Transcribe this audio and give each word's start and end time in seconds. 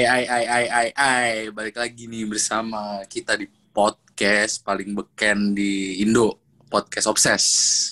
Ai 0.00 0.08
ai 0.08 0.24
ai 0.24 0.44
ai 0.48 0.66
ai 0.72 0.88
ai 0.96 1.30
balik 1.52 1.76
lagi 1.76 2.08
nih 2.08 2.24
bersama 2.24 3.04
kita 3.04 3.36
di 3.36 3.44
podcast 3.68 4.64
paling 4.64 4.96
beken 4.96 5.52
di 5.52 6.00
Indo 6.00 6.40
podcast 6.72 7.04
obses 7.04 7.44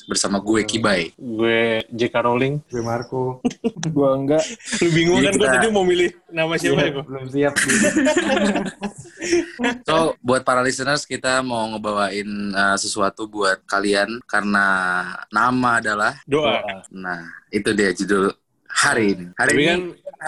bersama 0.09 0.41
gue 0.41 0.65
Kibai. 0.65 1.13
Gue 1.21 1.85
JK 1.85 2.15
Rowling. 2.25 2.65
Gue 2.65 2.81
Marco. 2.81 3.45
Gua 3.93 4.17
enggak. 4.17 4.41
Lu 4.81 4.89
bingung 4.89 5.21
kan 5.21 5.35
gue 5.35 5.45
kita- 5.45 5.53
tadi 5.61 5.69
mau 5.69 5.85
milih 5.85 6.09
nama 6.33 6.57
siapa 6.57 6.81
ya 6.81 6.81
Iya, 6.81 6.93
gue? 6.97 7.05
belum 7.05 7.25
siap. 7.29 7.55
So 9.85 10.17
buat 10.23 10.41
para 10.41 10.63
listeners 10.63 11.05
kita 11.05 11.43
mau 11.43 11.69
ngebawain 11.75 12.25
uh, 12.55 12.79
sesuatu 12.79 13.29
buat 13.29 13.61
kalian 13.67 14.23
karena 14.25 14.65
nama 15.29 15.77
adalah 15.77 16.17
Doa. 16.25 16.63
nah 16.89 17.21
itu 17.51 17.69
dia 17.75 17.93
judul 17.93 18.33
hari 18.79 19.05
ini. 19.13 19.27
Hari 19.35 19.51
Tapi 19.51 19.59
ini 19.59 19.67
kan 19.67 19.81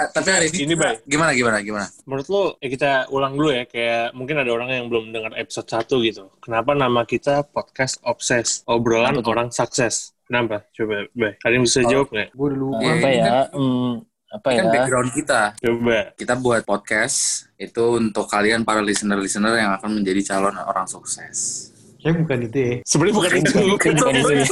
tapi 0.09 0.29
hari 0.31 0.47
ini 0.49 0.59
ini, 0.65 0.75
Bay. 0.75 0.95
gimana 1.05 1.31
gimana 1.33 1.59
gimana? 1.61 1.87
menurut 2.05 2.27
lo 2.29 2.43
ya 2.59 2.69
kita 2.69 2.91
ulang 3.09 3.35
dulu 3.35 3.51
ya 3.51 3.65
kayak 3.65 4.11
mungkin 4.13 4.39
ada 4.39 4.51
orang 4.51 4.71
yang 4.71 4.87
belum 4.87 5.11
dengar 5.11 5.35
episode 5.35 5.67
1 5.67 5.87
gitu. 6.05 6.25
Kenapa 6.41 6.75
nama 6.75 7.03
kita 7.05 7.43
podcast 7.45 7.99
obses 8.03 8.63
obrolan 8.67 9.15
Apa 9.17 9.27
orang 9.29 9.49
sukses? 9.51 10.15
Kenapa? 10.25 10.63
Coba. 10.71 11.11
Ada 11.43 11.53
yang 11.53 11.65
bisa 11.65 11.83
Oh. 11.83 11.91
jawab 11.91 12.09
nggak? 12.09 12.29
Gue 12.33 12.51
lupa. 12.53 12.79
Iya, 12.79 12.93
apa 12.93 13.09
ya? 13.09 13.25
kan- 13.25 13.49
Hmm, 13.51 13.93
apa 14.31 14.47
Ini 14.47 14.55
ya? 14.55 14.61
kan 14.61 14.67
background 14.71 15.11
kita. 15.11 15.41
Coba. 15.59 15.99
Kita 16.15 16.35
buat 16.37 16.63
podcast 16.63 17.19
itu 17.57 17.85
untuk 17.93 18.27
kalian 18.27 18.63
para 18.63 18.79
listener-listener 18.79 19.59
yang 19.59 19.75
akan 19.75 19.91
menjadi 19.99 20.23
calon 20.25 20.55
orang 20.55 20.87
sukses. 20.87 21.67
Kayak 22.01 22.17
bukan 22.25 22.39
itu 22.49 22.59
ya. 22.59 22.75
Sebenarnya 22.89 23.15
bukan 23.17 23.33
itu. 23.37 23.53
Bukan, 23.71 23.93
bukan 23.97 24.15
itu 24.17 24.33
ya. 24.33 24.47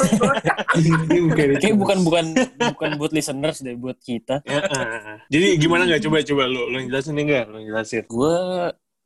Bukan 1.29 1.47
itu. 1.49 1.61
Kayak 1.65 1.77
bukan 1.81 1.99
bukan 2.05 2.25
bukan 2.77 2.91
buat 3.01 3.13
listeners 3.13 3.59
deh, 3.65 3.75
buat 3.75 3.99
kita. 3.99 4.45
Ya, 4.45 4.61
ah. 4.69 5.17
Jadi 5.33 5.57
gimana 5.57 5.89
nggak? 5.89 6.01
Coba, 6.05 6.21
coba 6.23 6.45
lu, 6.47 6.69
lu 6.69 6.79
jelasin 6.87 7.17
nih 7.17 7.25
nggak? 7.25 7.45
Lu 7.49 7.59
jelasin. 7.65 8.05
Gue 8.07 8.37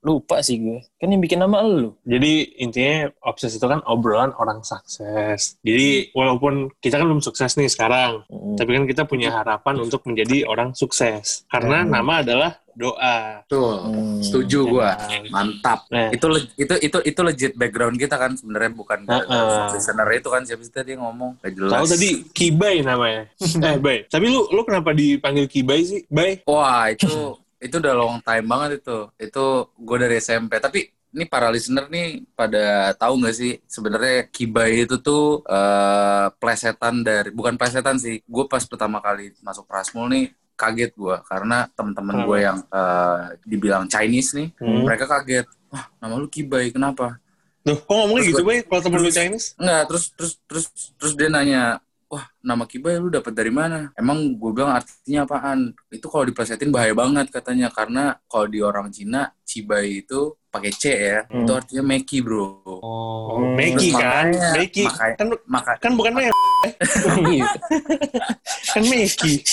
lupa 0.03 0.43
sih 0.43 0.59
gue. 0.59 0.83
Kan 0.99 1.15
yang 1.15 1.23
bikin 1.23 1.39
nama 1.39 1.63
lu. 1.63 1.95
Jadi 2.03 2.59
intinya 2.59 3.07
obses 3.23 3.55
itu 3.55 3.63
kan 3.63 3.79
obrolan 3.87 4.35
orang 4.35 4.59
sukses. 4.67 5.55
Jadi 5.63 6.11
walaupun 6.11 6.75
kita 6.83 6.99
kan 6.99 7.07
belum 7.07 7.23
sukses 7.23 7.55
nih 7.55 7.71
sekarang, 7.71 8.27
Hmm. 8.27 8.59
tapi 8.59 8.75
kan 8.75 8.85
kita 8.91 9.07
punya 9.07 9.31
harapan 9.31 9.79
untuk 9.79 10.03
menjadi 10.03 10.43
orang 10.51 10.75
sukses. 10.75 11.47
Karena 11.47 11.87
nama 11.87 12.19
adalah 12.27 12.59
doa. 12.75 13.45
Tuh, 13.47 13.73
Hmm. 13.83 14.21
setuju 14.23 14.59
gua. 14.69 14.97
Nah, 14.97 15.29
Mantap. 15.31 15.87
Nah. 15.89 16.09
Itu 16.11 16.27
itu 16.57 16.75
itu 16.81 16.99
itu 17.05 17.21
legit 17.21 17.53
background 17.55 17.97
kita 17.97 18.17
kan 18.17 18.33
sebenarnya 18.35 18.71
bukan 18.73 19.01
Heeh. 19.05 19.73
listener 19.73 20.09
itu 20.13 20.29
kan 20.29 20.43
siapa 20.43 20.63
sih 20.63 20.73
tadi 20.73 20.93
ngomong 20.97 21.41
gak 21.41 21.53
jelas. 21.53 21.73
Tahu 21.73 21.87
tadi 21.93 22.09
Kibai 22.31 22.77
namanya. 22.81 23.23
eh, 23.69 23.77
Bay. 23.79 23.99
Tapi 24.07 24.27
lu 24.27 24.49
lu 24.51 24.63
kenapa 24.63 24.93
dipanggil 24.93 25.47
Kibai 25.47 25.81
sih? 25.83 26.01
Bay. 26.09 26.41
Wah, 26.45 26.89
itu 26.89 27.09
itu 27.67 27.75
udah 27.79 27.95
long 27.95 28.19
time 28.21 28.47
banget 28.47 28.83
itu. 28.83 28.99
Itu 29.19 29.45
gue 29.75 29.97
dari 29.97 30.17
SMP. 30.19 30.59
Tapi 30.59 30.81
ini 31.13 31.29
para 31.29 31.53
listener 31.53 31.93
nih 31.93 32.25
pada 32.33 32.97
tahu 32.97 33.21
nggak 33.21 33.37
sih 33.37 33.61
sebenarnya 33.69 34.33
Kibai 34.33 34.89
itu 34.89 34.97
tuh 34.99 35.45
eh, 35.45 36.27
plesetan 36.41 37.05
dari 37.05 37.29
bukan 37.31 37.55
plesetan 37.61 38.01
sih. 38.01 38.25
Gue 38.25 38.49
pas 38.49 38.65
pertama 38.65 38.99
kali 38.99 39.37
masuk 39.45 39.69
Prasmul 39.69 40.09
nih 40.09 40.27
kaget 40.55 40.93
gue 40.93 41.17
karena 41.25 41.65
teman-teman 41.73 42.17
gue 42.23 42.37
yang 42.41 42.59
eh, 42.63 43.21
dibilang 43.43 43.85
Chinese 43.87 44.33
nih, 44.33 44.49
Hmm. 44.57 44.83
mereka 44.85 45.05
kaget. 45.07 45.45
Wah, 45.69 45.89
nama 45.99 46.13
lu 46.15 46.27
Kibai, 46.27 46.69
kenapa? 46.69 47.17
Duh, 47.63 47.79
kok 47.79 47.89
ngomongnya 47.89 48.27
Terus 48.27 48.33
gitu, 48.35 48.43
Bay? 48.43 48.59
Kalau 48.61 48.81
temen 48.81 48.99
lu 48.99 49.09
Chinese? 49.09 49.55
Enggak, 49.55 49.81
terus 49.87 50.03
terus 50.13 50.33
terus 50.45 50.65
terus 50.99 51.13
dia 51.15 51.27
nanya, 51.27 51.79
"Wah, 52.07 52.27
nama 52.39 52.63
Kibai 52.67 52.99
lu 52.99 53.07
dapat 53.07 53.31
dari 53.31 53.49
mana?" 53.49 53.89
Emang 53.95 54.35
gue 54.35 54.51
bilang 54.51 54.75
artinya 54.75 55.23
apaan? 55.23 55.71
Itu 55.89 56.07
kalau 56.07 56.25
diplesetin 56.25 56.69
bahaya 56.69 56.91
banget 56.93 57.31
katanya 57.31 57.71
karena 57.71 58.19
kalau 58.27 58.45
di 58.45 58.59
orang 58.59 58.91
Cina 58.91 59.31
Cibai 59.43 60.03
itu 60.03 60.35
pakai 60.51 60.69
C 60.71 60.83
ya. 60.91 61.19
Hmm. 61.25 61.41
Itu 61.41 61.51
artinya 61.55 61.83
Meki, 61.87 62.19
Bro. 62.21 62.61
Oh, 62.67 63.39
Hmm. 63.41 63.55
Meki 63.57 63.89
kan? 63.95 64.27
makanya- 64.29 64.53
Meki. 64.53 64.83
makanya- 64.85 65.17
Kan, 65.17 65.27
Maka 65.47 65.71
kan 65.79 65.91
bukan 65.95 66.13
Meki. 66.13 66.31
Kan 68.75 68.83
Meki. 68.85 69.33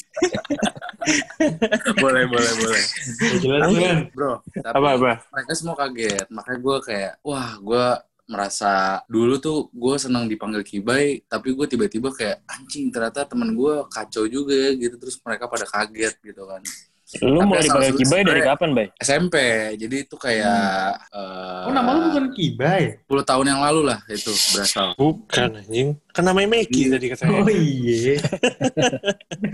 boleh 1.99 2.23
boleh 2.27 2.53
boleh. 2.59 2.83
Jelas 3.39 3.61
kan? 3.71 3.97
Bro, 4.13 4.33
tapi 4.53 4.75
Apa-apa? 4.75 5.11
mereka 5.31 5.51
semua 5.57 5.75
kaget. 5.77 6.25
Makanya 6.29 6.59
gue 6.59 6.77
kayak, 6.85 7.13
wah, 7.25 7.51
gue 7.59 7.85
merasa 8.29 9.01
dulu 9.09 9.41
tuh 9.41 9.73
gue 9.73 9.95
senang 9.97 10.29
dipanggil 10.29 10.61
Kibai, 10.61 11.25
tapi 11.25 11.57
gue 11.57 11.65
tiba-tiba 11.65 12.13
kayak 12.13 12.45
anjing 12.45 12.93
ternyata 12.93 13.25
temen 13.25 13.57
gue 13.57 13.75
kacau 13.89 14.29
juga 14.29 14.53
ya 14.53 14.77
gitu 14.77 15.01
terus 15.01 15.17
mereka 15.25 15.49
pada 15.49 15.65
kaget 15.65 16.13
gitu 16.21 16.45
kan. 16.45 16.61
Lu 17.09 17.41
Tapi 17.41 17.49
mulai 17.49 17.63
dipanggil 17.65 17.93
Kibai 17.97 18.21
dari 18.21 18.41
kapan, 18.45 18.69
Bay? 18.69 18.87
SMP, 18.95 19.35
jadi 19.75 20.05
itu 20.05 20.13
kayak 20.13 20.93
eh, 21.09 21.65
Oh 21.65 21.73
nama 21.73 21.89
lu 21.91 22.13
bukan 22.13 22.29
Kibai? 22.29 23.01
10 23.01 23.25
tahun 23.25 23.45
yang 23.47 23.61
lalu 23.65 23.81
lah 23.89 23.97
itu 24.05 24.29
berasal. 24.53 24.93
Bukan, 24.93 25.57
anjing. 25.57 25.97
Kan 26.13 26.23
namanya 26.23 26.53
Meki 26.53 26.85
Iya. 26.85 26.89
tadi 26.93 27.05
katanya. 27.09 27.33
Oh 27.35 27.49
iya. 27.49 28.15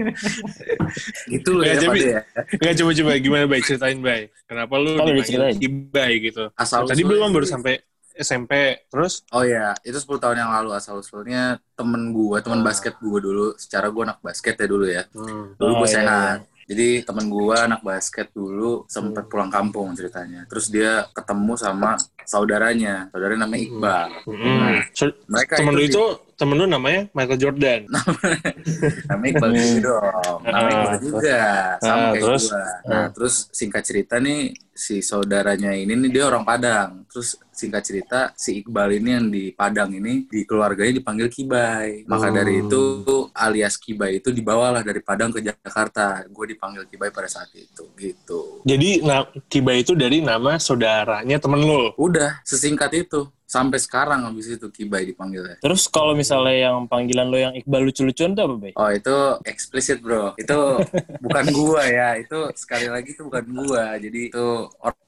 Gitu 1.27 1.49
loh 1.51 1.63
ya, 1.63 1.73
Ya, 1.75 1.87
Pak 1.87 1.95
ya. 1.95 2.21
Nggak, 2.59 2.73
coba-coba. 2.75 3.11
Gimana, 3.17 3.45
Bay? 3.47 3.61
Ceritain, 3.63 3.99
Bay. 3.99 4.21
Kenapa 4.45 4.73
lu 4.75 4.91
Kalau 4.95 5.11
dipanggil. 5.11 5.55
Kibai 5.55 6.13
gitu? 6.21 6.43
Asal 6.55 6.83
Tadi 6.85 7.01
belum 7.01 7.31
baru 7.31 7.47
sampai 7.47 7.79
SMP. 8.13 8.83
Terus? 8.87 9.23
Oh 9.31 9.43
iya, 9.43 9.75
itu 9.81 9.95
10 9.95 10.19
tahun 10.19 10.37
yang 10.37 10.51
lalu 10.51 10.71
asal 10.71 10.99
usulnya 10.99 11.55
temen 11.71 12.11
gua, 12.11 12.39
temen 12.39 12.59
Ah. 12.59 12.65
basket 12.65 12.95
gua 12.99 13.19
dulu. 13.19 13.55
Secara 13.55 13.87
gua 13.87 14.11
anak 14.11 14.19
basket 14.19 14.55
ya 14.55 14.67
dulu 14.67 14.85
ya. 14.87 15.03
Hmm. 15.11 15.55
Dulu 15.55 15.71
Oh, 15.71 15.77
gua 15.79 15.87
iya, 15.87 15.95
sehat. 15.99 16.39
Jadi 16.65 17.05
temen 17.05 17.29
gua 17.29 17.69
anak 17.69 17.85
basket 17.85 18.33
dulu 18.33 18.89
sempet 18.89 19.29
pulang 19.29 19.53
kampung 19.53 19.93
ceritanya. 19.93 20.49
Terus 20.49 20.73
dia 20.73 21.05
ketemu 21.13 21.53
sama 21.53 21.93
saudaranya, 22.25 23.13
saudaranya 23.13 23.45
namanya 23.45 23.61
Iqbal. 23.69 24.09
Hmm. 24.25 24.77
So, 24.97 25.13
Mereka 25.29 25.61
temen 25.61 25.77
itu 25.77 25.93
itu, 25.93 26.05
temen 26.35 26.55
lu 26.55 26.65
namanya 26.65 27.07
Michael 27.11 27.39
Jordan. 27.39 27.81
namanya 29.09 29.29
Iqbal 29.31 29.51
Hmm. 29.51 29.59
juga 29.61 29.79
dong. 29.81 30.39
Namanya 30.43 30.75
Ah, 30.75 30.83
Iqbal 30.83 30.99
juga. 31.01 31.39
Sama 31.79 31.95
Ah, 31.95 32.09
kayak 32.11 32.21
terus? 32.21 32.43
gua. 32.45 32.63
Nah, 32.85 33.05
terus 33.09 33.35
singkat 33.49 33.83
cerita 33.83 34.15
nih, 34.17 34.41
si 34.75 34.99
saudaranya 34.99 35.71
ini 35.71 35.95
nih 35.95 36.11
dia 36.11 36.23
orang 36.27 36.43
Padang. 36.43 37.07
Terus 37.07 37.29
singkat 37.49 37.83
cerita, 37.83 38.19
si 38.35 38.59
Iqbal 38.59 38.99
ini 38.99 39.09
yang 39.09 39.27
di 39.27 39.43
Padang 39.49 39.89
ini, 39.89 40.27
di 40.27 40.43
keluarganya 40.43 40.93
dipanggil 40.93 41.27
Kibai. 41.27 42.03
Maka 42.03 42.27
Hmm. 42.27 42.35
dari 42.35 42.53
itu, 42.59 42.83
alias 43.31 43.75
Kibai 43.75 44.19
itu 44.19 44.29
dibawalah 44.29 44.83
dari 44.83 44.99
Padang 44.99 45.31
ke 45.31 45.39
Jakarta. 45.39 46.27
Gue 46.27 46.51
dipanggil 46.51 46.83
Kibai 46.85 47.09
pada 47.09 47.25
saat 47.25 47.47
itu, 47.51 47.87
gitu. 47.95 48.59
Jadi, 48.63 48.99
na- 49.01 49.31
Kibai 49.47 49.81
itu 49.81 49.95
dari 49.95 50.19
nama 50.19 50.59
saudaranya 50.59 51.39
temen 51.39 51.63
lu. 51.63 51.95
Udah, 51.95 52.43
sesingkat 52.43 52.91
itu. 52.93 53.31
Sampai 53.45 53.77
sekarang 53.77 54.25
habis 54.25 54.49
itu 54.49 54.65
Kibai 54.73 55.05
dipanggilnya. 55.05 55.61
Terus 55.61 55.85
kalau 55.85 56.17
misalnya 56.17 56.69
yang 56.69 56.89
panggilan 56.89 57.29
lo 57.29 57.37
yang 57.37 57.53
Iqbal 57.53 57.85
lucu-lucuan 57.85 58.33
tuh 58.33 58.43
apa, 58.49 58.55
Bay? 58.57 58.73
Oh 58.73 58.89
itu 58.89 59.17
eksplisit 59.45 60.01
bro, 60.01 60.33
itu 60.35 60.59
bukan 61.23 61.45
gua 61.53 61.85
ya, 61.85 62.17
itu 62.17 62.49
sekali 62.57 62.89
lagi 62.89 63.13
itu 63.13 63.21
bukan 63.21 63.45
gua, 63.53 64.01
jadi 64.01 64.33
itu 64.33 64.45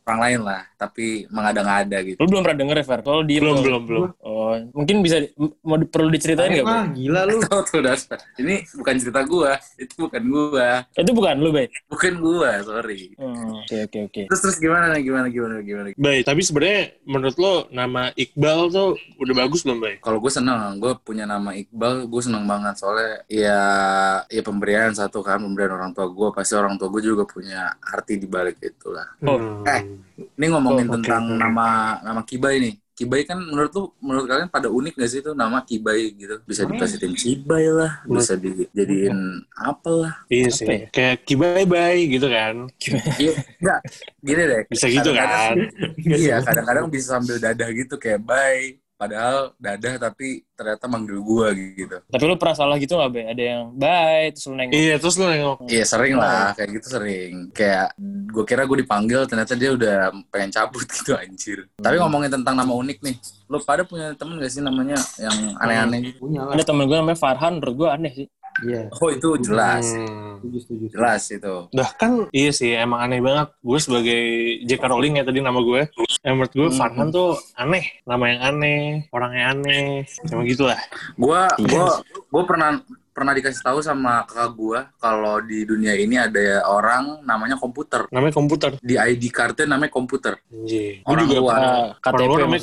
orang 0.07 0.19
lain 0.23 0.39
lah, 0.47 0.61
tapi 0.79 1.27
mengada-ngada 1.27 1.99
gitu. 2.07 2.15
Lu 2.23 2.31
belum 2.31 2.41
pernah 2.47 2.57
denger 2.63 2.75
ya, 2.79 2.85
Far? 2.87 2.99
Kalau 3.03 3.27
di 3.27 3.43
Belum, 3.43 3.59
belum, 3.59 3.81
belum. 3.83 4.01
Oh, 4.23 4.55
mungkin 4.71 5.03
bisa 5.03 5.19
mau 5.67 5.75
perlu 5.83 6.07
diceritain 6.07 6.47
nggak? 6.55 6.63
Emang 6.63 6.95
gila 6.95 7.21
lu. 7.27 7.43
Tahu 7.43 7.61
tuh 7.69 7.83
dasar, 7.83 8.15
ini 8.39 8.63
bukan 8.71 8.95
cerita 8.95 9.21
gua, 9.27 9.59
itu 9.75 9.93
bukan 9.99 10.23
gua, 10.31 10.87
Itu 10.95 11.11
bukan 11.11 11.35
lu, 11.43 11.51
Bay? 11.51 11.67
bukan 11.91 12.13
gua, 12.23 12.63
sorry. 12.63 13.11
Hmm, 13.19 13.59
Oke, 13.67 13.83
oke, 13.83 13.99
oke. 14.07 14.21
Terus 14.31 14.41
terus 14.47 14.57
gimana 14.63 14.95
nih, 14.95 15.03
gimana 15.03 15.27
gimana 15.27 15.59
gimana? 15.59 15.87
Baik, 15.99 16.23
tapi 16.23 16.39
sebenarnya 16.39 16.81
menurut 17.03 17.35
lo 17.35 17.53
nama 17.69 18.07
Iqbal 18.15 18.71
tuh 18.71 18.95
udah 19.19 19.33
bagus 19.35 19.67
belum, 19.67 19.83
Bay? 19.83 19.99
Kalau 19.99 20.23
gue 20.23 20.31
seneng, 20.31 20.79
gue 20.79 20.95
punya 21.03 21.27
nama 21.27 21.51
Iqbal, 21.51 22.07
gue 22.07 22.21
seneng 22.23 22.47
banget 22.47 22.79
soalnya 22.79 23.27
ya 23.27 23.59
ya 24.31 24.41
pemberian 24.41 24.95
satu 24.95 25.19
kan, 25.19 25.43
pemberian 25.43 25.75
orang 25.75 25.91
tua 25.91 26.07
gue, 26.07 26.31
pasti 26.31 26.55
orang 26.55 26.79
tua 26.79 26.87
gue 26.87 27.03
juga 27.03 27.27
punya 27.27 27.75
arti 27.83 28.15
di 28.15 28.27
balik 28.29 28.55
itulah. 28.63 29.03
Oh, 29.25 29.67
eh. 29.67 29.96
Ini 30.37 30.45
ngomongin 30.53 30.87
Oh, 30.87 30.93
oke, 30.95 31.03
tentang 31.03 31.23
nama 31.37 31.97
nama 32.05 32.21
Kibai 32.25 32.55
nih. 32.63 32.73
Kibai 32.97 33.21
kan 33.29 33.37
menurut 33.37 33.71
lu 33.77 33.83
menurut 34.01 34.25
kalian 34.25 34.49
pada 34.49 34.69
unik 34.73 34.93
gak 34.97 35.09
sih 35.13 35.19
itu 35.21 35.31
nama 35.37 35.61
Kibai 35.61 36.01
gitu? 36.17 36.35
Bisa 36.49 36.61
Hmm. 36.61 36.69
diplesetin 36.69 37.13
Cibai 37.13 37.65
lah, 37.69 37.91
bisa 38.09 38.33
dijadiin 38.33 39.15
apa 39.53 39.89
lah. 39.93 40.13
Iya 40.33 40.47
Apa 40.49 40.57
sih. 40.59 40.67
ya? 40.75 40.85
Kayak 40.93 41.15
Kibai 41.27 41.63
Bay 41.71 41.97
gitu 42.13 42.27
kan. 42.35 42.55
Iya, 43.19 43.31
enggak. 43.61 43.79
Gini 44.27 44.41
deh. 44.51 44.63
Bisa 44.71 44.85
gitu 44.91 45.09
kan. 45.15 45.55
Iya, 46.17 46.33
kadang-kadang 46.45 46.85
bisa 46.93 47.05
sambil 47.19 47.35
dadah 47.43 47.69
gitu 47.79 47.95
kayak 48.03 48.19
bye. 48.23 48.79
Padahal 48.97 49.53
dadah 49.61 50.09
tapi 50.09 50.41
ternyata 50.57 50.89
manggil 50.89 51.21
gua 51.21 51.53
gitu. 51.53 52.01
Tapi 52.09 52.23
lu 52.25 52.33
pernah 52.33 52.57
salah 52.57 52.81
gitu 52.81 52.97
nggak, 52.97 53.11
Bay? 53.13 53.25
Ada 53.29 53.43
yang 53.45 53.63
bye, 53.77 54.25
terus 54.33 54.45
lu 54.49 54.57
nengok. 54.57 54.73
Iya, 54.73 54.95
terus 54.97 55.15
lu 55.21 55.25
nengok. 55.29 55.57
Iya 55.69 55.83
sering 55.85 56.15
lah, 56.17 56.57
kayak 56.57 56.69
gitu 56.81 56.87
sering. 56.97 57.33
Kayak 57.53 57.93
gue 58.33 58.43
kira 58.49 58.65
gue 58.65 58.77
dipanggil, 58.81 59.21
ternyata 59.29 59.53
dia 59.53 59.69
udah 59.77 60.09
pengen 60.33 60.49
cabut 60.49 60.89
gitu 60.97 61.13
anjir. 61.13 61.69
Tapi 61.77 61.95
ngomongin 62.01 62.33
tentang 62.33 62.57
nama 62.57 62.73
unik 62.73 62.97
nih, 63.05 63.15
lo 63.53 63.61
pada 63.61 63.85
punya 63.85 64.17
temen 64.17 64.41
gak 64.41 64.49
sih 64.49 64.65
namanya 64.65 64.97
yang 65.21 65.53
aneh-aneh 65.61 65.99
gitu? 66.09 66.25
Punya 66.25 66.41
lah. 66.49 66.57
Ada 66.57 66.65
temen 66.65 66.89
gue 66.89 66.97
namanya 66.97 67.19
Farhan, 67.21 67.61
menurut 67.61 67.75
gue 67.77 67.89
aneh 67.93 68.11
sih. 68.17 68.27
Iya. 68.59 68.89
Oh 68.91 69.09
itu 69.09 69.29
jelas, 69.37 69.85
Hmm. 69.87 70.37
Setuju, 70.39 70.57
setuju. 70.59 70.85
jelas 70.89 71.23
itu. 71.27 71.55
Dah 71.71 71.89
kan 71.93 72.29
iya 72.31 72.49
sih 72.49 72.71
emang 72.71 73.01
aneh 73.01 73.19
banget. 73.19 73.53
Gue 73.59 73.77
sebagai 73.77 74.21
J.K. 74.63 74.83
Rowling 74.83 75.17
ya 75.17 75.23
tadi 75.23 75.39
nama 75.39 75.57
gue. 75.59 75.89
Yang 76.21 76.33
menurut 76.35 76.53
gue 76.53 76.67
Hmm. 76.67 76.77
Farhan 76.77 77.07
tuh 77.09 77.29
aneh. 77.53 77.85
Nama 78.03 78.23
yang 78.27 78.41
aneh, 78.43 78.81
orangnya 79.09 79.43
aneh. 79.51 80.05
Emang 80.25 80.45
gitu 80.45 80.65
lah. 80.65 80.77
Gua 81.15 81.49
Iya. 81.55 81.67
gua 81.67 81.85
gua 82.29 82.43
pernah 82.45 82.69
pernah 83.17 83.33
dikasih 83.33 83.61
tahu 83.63 83.81
sama 83.81 84.21
kakak 84.23 84.53
gua 84.53 84.79
kalau 84.95 85.41
di 85.41 85.65
dunia 85.65 85.97
ini 85.97 86.13
ada 86.15 86.61
orang 86.63 87.25
namanya 87.25 87.57
komputer. 87.57 88.05
Namanya 88.07 88.29
komputer. 88.31 88.71
Di 88.77 88.93
ID 88.93 89.23
cardnya 89.27 89.65
namanya 89.67 89.89
komputer. 89.89 90.37
Anjir. 90.47 91.01
Gue 91.01 91.09
Orang 91.09 91.25
juga 91.25 91.41
luar. 91.41 91.57
Nah, 91.57 91.73
KTP 91.97 92.13
Orang 92.13 92.27
luar 92.27 92.39
namanya 92.39 92.61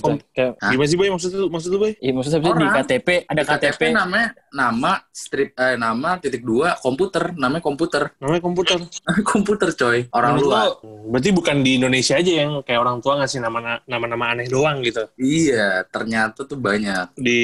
Hah? 0.54 0.70
Gimana 0.70 0.86
sih 0.86 0.94
Boy 0.94 1.08
maksud 1.10 1.30
lu? 1.32 1.46
Maksud 1.48 1.68
lu 1.68 1.78
Boy? 1.80 1.92
iya 1.98 2.12
maksudnya 2.14 2.38
sih 2.38 2.46
di 2.46 2.50
Orang. 2.54 2.74
KTP 2.78 3.08
ada 3.26 3.42
Di 3.42 3.48
KTP. 3.50 3.80
namanya 3.90 4.28
nama 4.48 4.92
strip 5.10 5.50
eh 5.52 5.74
nama 5.74 6.10
titik 6.16 6.42
dua 6.42 6.78
komputer 6.78 7.34
namanya 7.34 7.58
komputer 7.60 8.02
Namanya 8.16 8.38
komputer. 8.40 8.78
komputer 9.26 9.68
coy 9.74 10.06
orang 10.12 10.30
Menurut 10.32 10.46
luar 10.46 10.62
lo, 10.64 10.74
berarti 11.10 11.30
bukan 11.30 11.56
di 11.60 11.70
Indonesia 11.74 12.14
aja 12.14 12.32
yang 12.36 12.62
kayak 12.62 12.78
orang 12.78 12.98
tua 13.00 13.18
ngasih 13.18 13.40
nama 13.40 13.58
nama-nama 13.84 14.24
aneh 14.30 14.46
doang 14.46 14.78
gitu. 14.80 15.02
iya 15.16 15.82
ternyata 15.84 16.44
tuh 16.44 16.54
banyak 16.56 17.10
Di 17.16 17.40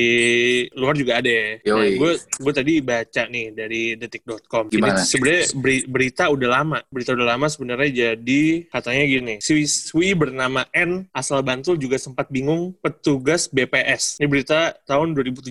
luar 0.73 0.95
juga 0.95 1.19
ada 1.19 1.27
ya. 1.27 1.59
Yoi. 1.67 1.97
gue 1.97 2.13
gue 2.17 2.53
tadi 2.53 2.75
baca 3.01 3.23
nih 3.27 3.47
dari 3.57 3.83
detik.com. 3.97 4.69
Gimana? 4.69 5.01
Ini 5.01 5.09
sebenarnya 5.09 5.45
beri- 5.57 5.87
berita 5.89 6.25
udah 6.29 6.49
lama. 6.61 6.79
Berita 6.93 7.17
udah 7.17 7.27
lama 7.33 7.47
sebenarnya 7.49 7.91
jadi 7.91 8.43
katanya 8.69 9.05
gini. 9.09 9.35
Siswi 9.41 10.13
bernama 10.13 10.69
N 10.77 11.09
asal 11.17 11.41
Bantul 11.41 11.81
juga 11.81 11.97
sempat 11.97 12.29
bingung 12.29 12.77
petugas 12.79 13.49
BPS. 13.49 14.21
Ini 14.21 14.29
berita 14.29 14.77
tahun 14.85 15.17
2017. 15.17 15.51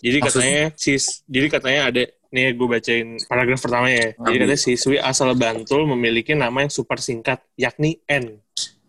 Jadi 0.00 0.18
katanya 0.22 0.62
sis 0.78 1.26
jadi 1.26 1.46
katanya 1.50 1.82
ada 1.90 2.02
Nih 2.26 2.52
gue 2.58 2.68
bacain 2.68 3.16
paragraf 3.30 3.62
pertamanya 3.62 3.96
ya. 3.96 4.10
Jadi 4.18 4.36
katanya 4.44 4.60
siswi 4.60 4.96
asal 4.98 5.30
Bantul 5.38 5.86
memiliki 5.86 6.34
nama 6.34 6.66
yang 6.66 6.72
super 6.74 6.98
singkat, 6.98 7.38
yakni 7.54 8.02
N. 8.10 8.42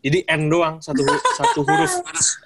Jadi 0.08 0.24
N 0.24 0.48
doang, 0.48 0.80
satu, 0.80 1.04
hu- 1.04 1.26
satu 1.40 1.60
huruf 1.68 1.92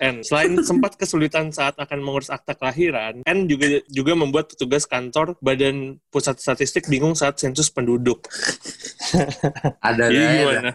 N. 0.01 0.25
Selain 0.25 0.49
sempat 0.65 0.97
kesulitan 0.97 1.53
saat 1.53 1.77
akan 1.77 2.01
mengurus 2.01 2.33
akta 2.33 2.57
kelahiran, 2.57 3.21
N 3.21 3.45
juga 3.45 3.85
juga 3.85 4.17
membuat 4.17 4.49
petugas 4.49 4.89
kantor 4.89 5.37
Badan 5.37 6.01
Pusat 6.09 6.41
Statistik 6.41 6.89
bingung 6.89 7.13
saat 7.13 7.37
sensus 7.37 7.69
penduduk. 7.69 8.25
ada 9.85 10.09
Jadi 10.09 10.17
ada 10.17 10.33
gimana? 10.33 10.71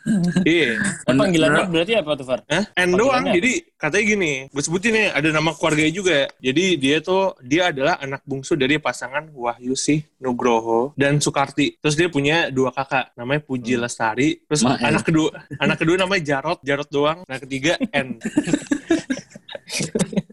Iya. 0.47 0.71
Panggilannya 1.09 1.65
berarti 1.73 1.93
apa 1.99 2.11
tuh, 2.15 2.27
Far? 2.29 2.41
Hah? 2.47 2.65
N 2.77 2.91
doang. 2.95 3.25
Jadi 3.33 3.53
katanya 3.75 4.05
gini, 4.05 4.33
gue 4.47 4.63
sebutin 4.63 4.93
nih, 4.95 5.07
ada 5.11 5.29
nama 5.33 5.51
keluarganya 5.57 5.93
juga. 5.93 6.19
Jadi 6.39 6.65
dia 6.79 7.03
tuh, 7.03 7.35
dia 7.43 7.75
adalah 7.75 7.99
anak 7.99 8.23
bungsu 8.23 8.55
dari 8.55 8.79
pasangan 8.79 9.27
Wahyu 9.33 9.75
Sih 9.75 10.05
Nugroho 10.21 10.93
dan 10.95 11.19
Soekarti. 11.19 11.81
Terus 11.81 11.97
dia 11.97 12.07
punya 12.13 12.53
dua 12.53 12.71
kakak, 12.71 13.17
namanya 13.17 13.41
Puji 13.43 13.81
Lestari. 13.81 14.37
Terus 14.45 14.63
Ma, 14.63 14.77
anak 14.77 15.09
kedua, 15.09 15.33
anak 15.57 15.77
kedua 15.81 15.97
namanya 15.97 16.23
Jarot, 16.23 16.59
Jarot 16.61 16.76
doang. 16.85 17.25
Nah 17.25 17.39
ketiga 17.41 17.81
N. 17.97 18.17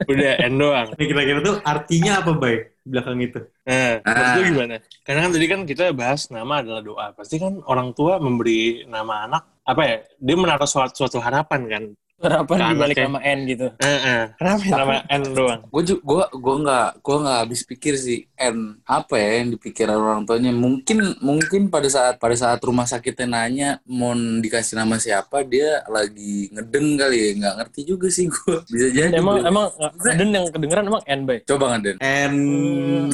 Udah 0.04 0.36
N 0.44 0.54
doang. 0.60 0.88
Ini 1.00 1.04
kira-kira 1.08 1.40
tuh 1.40 1.56
artinya 1.64 2.20
apa, 2.20 2.32
Bay? 2.36 2.76
Di 2.84 2.88
belakang 2.92 3.16
itu. 3.18 3.40
Nah, 3.64 4.04
Ah. 4.04 4.14
maksud 4.14 4.42
gimana? 4.52 4.76
Karena 5.08 5.20
kan 5.24 5.32
tadi 5.32 5.46
kan 5.48 5.62
kita 5.64 5.86
bahas 5.96 6.28
nama 6.28 6.60
adalah 6.60 6.84
doa. 6.84 7.06
Pasti 7.16 7.40
kan 7.40 7.64
orang 7.64 7.96
tua 7.96 8.20
memberi 8.20 8.84
nama 8.84 9.24
anak, 9.24 9.64
apa 9.64 9.82
ya, 9.88 9.98
dia 10.20 10.36
menaruh 10.36 10.68
suatu, 10.68 11.00
suatu 11.00 11.24
harapan 11.24 11.62
kan. 11.72 11.84
Harapan 12.24 12.56
Ke 12.56 12.64
di 12.64 12.76
balik 12.76 12.96
anaknya. 12.96 13.06
nama 13.06 13.20
N 13.22 13.40
gitu. 13.46 13.68
Eh, 13.78 14.00
eh. 14.02 14.24
Kenapa 14.34 14.62
ya 14.62 14.74
nama 14.74 14.96
N 15.06 15.22
doang? 15.30 15.62
gue 15.66 15.82
gue 15.94 16.24
gue 16.34 16.56
nggak 16.60 16.90
gue 16.98 17.18
nggak 17.20 17.38
habis 17.40 17.62
pikir 17.62 17.94
sih 17.96 18.20
N 18.34 18.58
apa 18.84 19.16
ya 19.16 19.30
yang 19.38 19.50
dipikiran 19.52 19.96
orang 19.96 20.22
tuanya 20.24 20.52
mungkin 20.52 20.98
mungkin 21.20 21.68
pada 21.68 21.86
saat 21.86 22.16
pada 22.16 22.34
saat 22.34 22.60
rumah 22.60 22.84
sakitnya 22.84 23.28
nanya 23.28 23.70
mau 23.86 24.12
dikasih 24.14 24.76
nama 24.76 24.96
siapa 24.96 25.44
dia 25.44 25.84
lagi 25.86 26.48
ngedeng 26.50 26.96
kali 26.96 27.18
ya 27.20 27.30
nggak 27.38 27.56
ngerti 27.58 27.82
juga 27.86 28.08
sih 28.08 28.26
gue 28.26 28.56
bisa 28.66 28.88
jadi 28.90 29.12
Emang 29.14 29.38
Bro. 29.38 29.50
emang 29.50 29.66
dan 30.02 30.30
yang 30.30 30.46
kedengeran 30.48 30.86
emang 30.86 31.04
N, 31.06 31.20
Bay. 31.24 31.40
coba 31.44 31.66
ngeden 31.74 31.98
And 32.00 33.12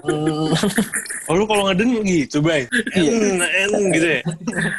Oh 1.28 1.36
kalau 1.50 1.64
ngeden 1.66 1.88
gitu, 2.02 2.38
Bay? 2.38 2.70
N, 2.94 3.42
N 3.42 3.70
gitu 3.90 4.06
ya? 4.06 4.20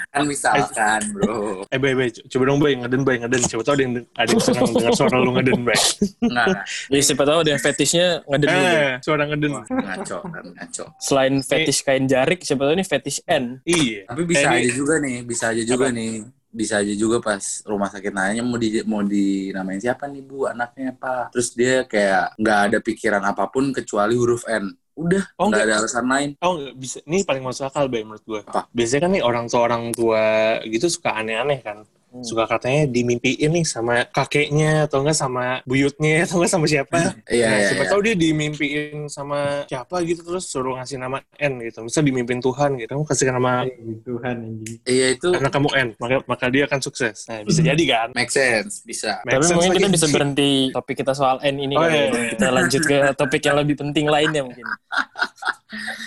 kan 0.09 0.23
misalkan 0.23 1.01
bro 1.11 1.67
Eh, 1.67 1.75
Bay, 1.75 1.91
Bay, 1.91 2.07
coba 2.09 2.43
dong, 2.47 2.59
Bay, 2.59 2.73
ngeden, 2.75 3.01
Bay, 3.03 3.19
ngeden. 3.19 3.41
Coba 3.43 3.61
tau 3.61 3.75
ada 3.75 3.83
yang, 3.83 3.93
ada 4.15 4.29
yang 4.31 4.39
senang 4.39 4.71
dengar 4.71 4.93
suara 4.95 5.17
lu 5.19 5.31
ngeden, 5.35 5.59
Bay. 5.61 5.79
nggak 6.23 6.47
Ya 6.87 6.99
siapa 7.03 7.23
tahu 7.23 7.37
ada 7.43 7.49
yang 7.51 7.61
fetishnya 7.61 8.05
ngeden. 8.23 8.47
Eh, 8.49 8.91
suara 9.03 9.23
ngeden. 9.27 9.51
Wah, 9.51 9.65
ngaco 9.67 10.17
kan 10.23 10.45
ngaco 10.47 10.85
Selain 10.97 11.35
fetish 11.41 11.83
kain 11.83 12.07
jarik, 12.07 12.39
siapa 12.41 12.63
tahu 12.63 12.73
ini 12.73 12.85
fetish 12.85 13.19
N. 13.27 13.59
Iya. 13.63 14.07
tapi 14.07 14.21
bisa 14.23 14.47
Eh, 14.47 14.63
aja 14.63 14.71
juga 14.71 14.95
nih 14.97 15.17
bisa 15.21 15.45
aja 15.51 15.63
juga 15.63 15.87
nih 15.91 16.23
bisa 16.51 16.83
aja 16.83 16.93
juga 16.93 17.23
pas 17.23 17.39
rumah 17.63 17.87
sakit 17.87 18.11
nanya 18.11 18.43
mau 18.43 18.59
di 18.59 18.83
mau 18.83 18.99
dinamain 18.99 19.79
siapa 19.79 20.03
nih 20.03 20.19
bu 20.19 20.43
anaknya 20.45 20.91
pak 20.91 21.31
terus 21.31 21.55
dia 21.55 21.87
kayak 21.87 22.35
nggak 22.35 22.59
ada 22.67 22.77
pikiran 22.83 23.23
apa 23.23 23.47
pun 23.47 23.71
kecuali 23.71 24.19
huruf 24.19 24.43
N 24.45 24.67
udah 24.95 25.23
Oh, 25.39 25.47
nggak 25.47 25.63
ada 25.65 25.75
alasan 25.83 26.05
lain 26.07 26.29
Oh, 26.43 26.57
nggak 26.59 26.75
bisa. 26.77 26.97
Ini 27.07 27.23
paling 27.23 27.43
masuk 27.45 27.69
akal, 27.71 27.87
Bay, 27.87 28.03
menurut 28.03 28.23
gue. 28.27 28.41
Apa? 28.43 28.67
Biasanya 28.75 29.01
kan 29.07 29.11
nih 29.15 29.23
orang 29.23 29.45
tua 29.47 29.61
orang 29.63 29.83
tua 29.95 30.23
gitu 30.67 30.87
suka 30.91 31.15
aneh-aneh 31.15 31.59
kan. 31.63 31.87
Hmm. 32.11 32.27
Suka 32.27 32.43
katanya 32.43 32.91
dimimpiin 32.91 33.55
nih 33.55 33.63
sama 33.63 34.03
kakeknya 34.11 34.83
atau 34.83 34.99
enggak 34.99 35.15
sama 35.15 35.63
buyutnya 35.63 36.19
atau 36.27 36.43
enggak 36.43 36.51
sama 36.51 36.65
siapa. 36.67 37.15
iya 37.31 37.47
Nah, 37.47 37.55
iya 37.55 37.67
siapa 37.71 37.83
iya. 37.87 37.89
tahu 37.89 37.99
dia 38.03 38.15
dimimpiin 38.19 39.07
sama 39.07 39.63
siapa 39.63 40.03
gitu 40.03 40.19
terus 40.21 40.43
suruh 40.51 40.75
ngasih 40.75 40.99
nama 40.99 41.23
N 41.39 41.63
gitu. 41.63 41.87
Bisa 41.87 42.03
dimimpin 42.03 42.43
Tuhan 42.43 42.75
gitu. 42.75 42.91
Kamu 42.91 43.07
kasih 43.07 43.31
nama 43.31 43.63
Tuhan 44.03 44.35
anjing. 44.43 44.77
iya 44.83 45.15
itu 45.15 45.31
anak 45.31 45.51
kamu 45.51 45.69
N, 45.71 45.87
maka 45.97 46.15
maka 46.27 46.45
dia 46.51 46.67
akan 46.67 46.79
sukses. 46.83 47.31
Nah, 47.31 47.47
bisa 47.47 47.63
jadi 47.63 47.83
kan? 47.87 48.07
make 48.11 48.27
sense 48.27 48.83
bisa 48.83 49.23
Make 49.23 49.39
Tapi 49.39 49.43
sense 49.47 49.55
mungkin 49.55 49.71
kita 49.79 49.87
bisa 49.87 50.07
berhenti 50.11 50.51
topik 50.69 50.95
kita 50.99 51.15
soal 51.15 51.39
N 51.39 51.55
ini 51.57 51.73
Oh, 51.73 51.81
kali 51.81 51.95
iya, 51.95 52.03
ya. 52.03 52.11
iya. 52.11 52.29
Kita 52.35 52.47
lanjut 52.51 52.81
ke 52.83 52.97
topik 53.15 53.41
yang 53.41 53.55
lebih 53.55 53.75
penting 53.79 54.11
lainnya 54.11 54.43
mungkin. 54.43 54.67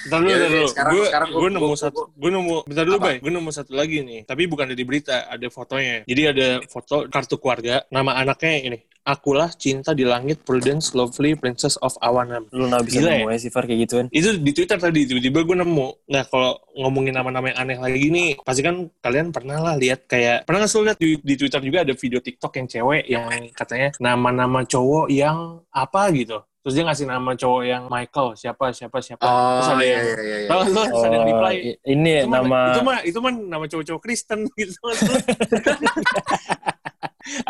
Bentar 0.04 0.18
dulu, 0.20 0.28
Iya, 0.28 0.36
bentar 0.36 0.50
dulu. 0.50 0.66
sekarang- 0.68 0.92
Gue 0.92 1.04
sekarang 1.08 1.28
gue 1.30 1.48
nemu 1.50 1.64
gua- 1.66 1.80
satu, 1.80 2.00
gue 2.12 2.30
nemu, 2.30 2.56
bentar 2.64 2.84
dulu? 2.84 2.96
Bay. 3.00 3.16
Gue 3.18 3.32
nemu 3.32 3.50
satu 3.50 3.72
lagi 3.72 3.98
nih. 4.00 4.20
Tapi 4.24 4.42
bukan 4.44 4.66
dari 4.68 4.84
berita, 4.84 5.24
ada 5.24 5.46
fotonya. 5.48 6.04
Jadi 6.04 6.22
ada 6.26 6.46
foto 6.64 7.08
kartu 7.08 7.36
keluarga, 7.36 7.82
nama 7.88 8.12
anaknya 8.14 8.52
ini. 8.62 8.78
Akulah 9.04 9.52
cinta 9.52 9.92
di 9.92 10.00
langit, 10.00 10.40
Prudence, 10.42 10.96
Lovely, 10.96 11.36
Princess 11.36 11.76
of 11.78 11.92
Awanam. 12.00 12.48
Lu 12.48 12.64
nggak 12.66 12.88
bisa 12.88 13.04
Gila 13.04 13.10
ya? 13.10 13.16
nemu 13.20 13.28
ya 13.28 13.38
sifar 13.38 13.62
kayak 13.62 13.80
gituan. 13.84 14.06
Itu 14.08 14.28
di 14.34 14.52
Twitter 14.52 14.80
tadi, 14.80 15.04
tiba-tiba 15.04 15.44
gue 15.44 15.56
nemu. 15.60 15.88
Nah, 16.08 16.24
kalau 16.24 16.56
ngomongin 16.72 17.12
nama-nama 17.12 17.52
yang 17.52 17.58
aneh 17.60 17.76
lagi 17.76 18.08
nih, 18.08 18.40
pasti 18.40 18.64
kan 18.64 18.88
kalian 18.98 19.28
pernah 19.28 19.60
lah 19.60 19.74
lihat 19.76 20.08
kayak, 20.08 20.44
pernah 20.44 20.64
nggak 20.64 20.70
sih 20.70 20.78
lu 20.78 20.84
lihat 20.88 20.96
di, 20.96 21.20
di 21.20 21.34
Twitter 21.36 21.60
juga 21.60 21.84
ada 21.84 21.92
video 21.92 22.16
TikTok 22.18 22.52
yang 22.54 22.66
cewek 22.66 23.02
yang 23.06 23.24
katanya 23.52 23.88
nama-nama 23.98 24.64
cowok 24.64 25.06
yang 25.08 25.36
apa 25.68 26.08
gitu. 26.10 26.40
Terus 26.64 26.74
dia 26.74 26.84
ngasih 26.88 27.04
nama 27.04 27.36
cowok 27.36 27.62
yang 27.62 27.82
Michael, 27.86 28.28
siapa, 28.34 28.72
siapa, 28.72 28.96
siapa. 28.98 29.20
Terus 29.20 29.36
oh 29.62 29.68
ada 29.70 29.84
iya 29.84 29.92
yang, 29.92 30.00
iya 30.00 30.16
iya, 30.16 30.36
iya. 30.40 30.48
Terus 30.64 31.04
ada 31.04 31.12
yang 31.12 31.26
reply. 31.28 31.54
i- 31.60 31.78
ini 31.84 32.08
ya, 32.08 32.22
Itu 32.24 32.26
mah, 32.26 32.40
nama 32.40 32.58
itu 32.64 32.80
mah 32.80 32.98
itu 33.04 33.18
mah 33.20 33.32
nama 33.36 33.64
cowok-cowok 33.68 34.00
Kristen 34.00 34.38
gitu. 34.56 34.72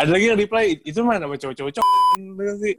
ada 0.04 0.12
lagi 0.12 0.24
yang 0.28 0.38
reply, 0.38 0.64
itu 0.84 1.00
mah 1.00 1.16
nama 1.16 1.34
cowok-cowok 1.34 1.72
cowok 1.72 1.92
sih. 2.60 2.74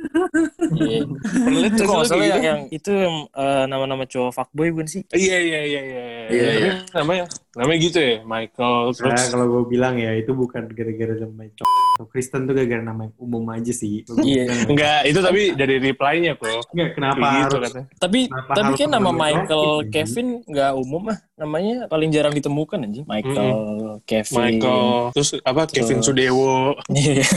Iya. 0.77 0.99
Pernah 1.09 1.59
lihat 1.59 1.73
itu 1.73 1.81
nggak 1.81 1.89
kalau 1.89 2.05
sih 2.05 2.11
salah 2.13 2.27
yang, 2.29 2.43
yang 2.45 2.59
itu 2.69 2.91
yang 2.93 3.15
eh, 3.33 3.63
nama-nama 3.65 4.03
cowok 4.05 4.31
fuckboy 4.31 4.69
bukan 4.69 4.87
sih? 4.87 5.01
Iya 5.09 5.37
iya 5.41 5.61
iya 5.65 5.81
iya. 5.81 6.03
Iya, 6.29 6.49
iya. 6.53 6.73
Namanya 6.93 7.25
namanya 7.57 7.79
gitu 7.81 7.97
ya, 7.97 8.15
Michael 8.21 8.93
terus 8.93 9.09
Nah, 9.09 9.25
kalau 9.33 9.45
gue 9.49 9.63
bilang 9.73 9.95
ya 9.97 10.13
itu 10.13 10.31
bukan 10.37 10.69
gara-gara 10.69 11.13
nama 11.17 11.49
cowok 11.49 11.73
Kristen 12.11 12.43
tuh 12.43 12.53
gara-gara 12.53 12.83
nama 12.83 13.07
yang 13.07 13.15
umum 13.17 13.43
aja 13.49 13.71
sih. 13.71 14.03
Iya. 14.05 14.67
Enggak, 14.67 14.99
itu 15.07 15.19
tapi 15.23 15.41
dari 15.55 15.75
reply-nya 15.79 16.35
kok. 16.35 16.69
Enggak, 16.75 16.89
kenapa 16.99 17.25
gitu 17.25 17.55
harus 17.57 17.71
katanya. 17.71 17.87
Tapi 17.97 18.19
Kenapa 18.27 18.51
tapi 18.53 18.71
kan 18.75 18.89
nama 18.91 19.11
Michael 19.15 19.67
Kevin 19.89 20.27
nggak 20.43 20.71
umum 20.75 21.03
ah. 21.09 21.17
Namanya 21.35 21.91
paling 21.91 22.15
jarang 22.15 22.31
ditemukan 22.31 22.79
anjing. 22.79 23.03
Michael 23.03 23.59
Kevin. 24.07 24.39
Michael, 24.39 25.11
terus 25.11 25.35
apa 25.43 25.67
Kevin 25.67 25.99
Terus- 25.99 26.07
Sudewo. 26.07 26.79
Iya. 26.87 27.27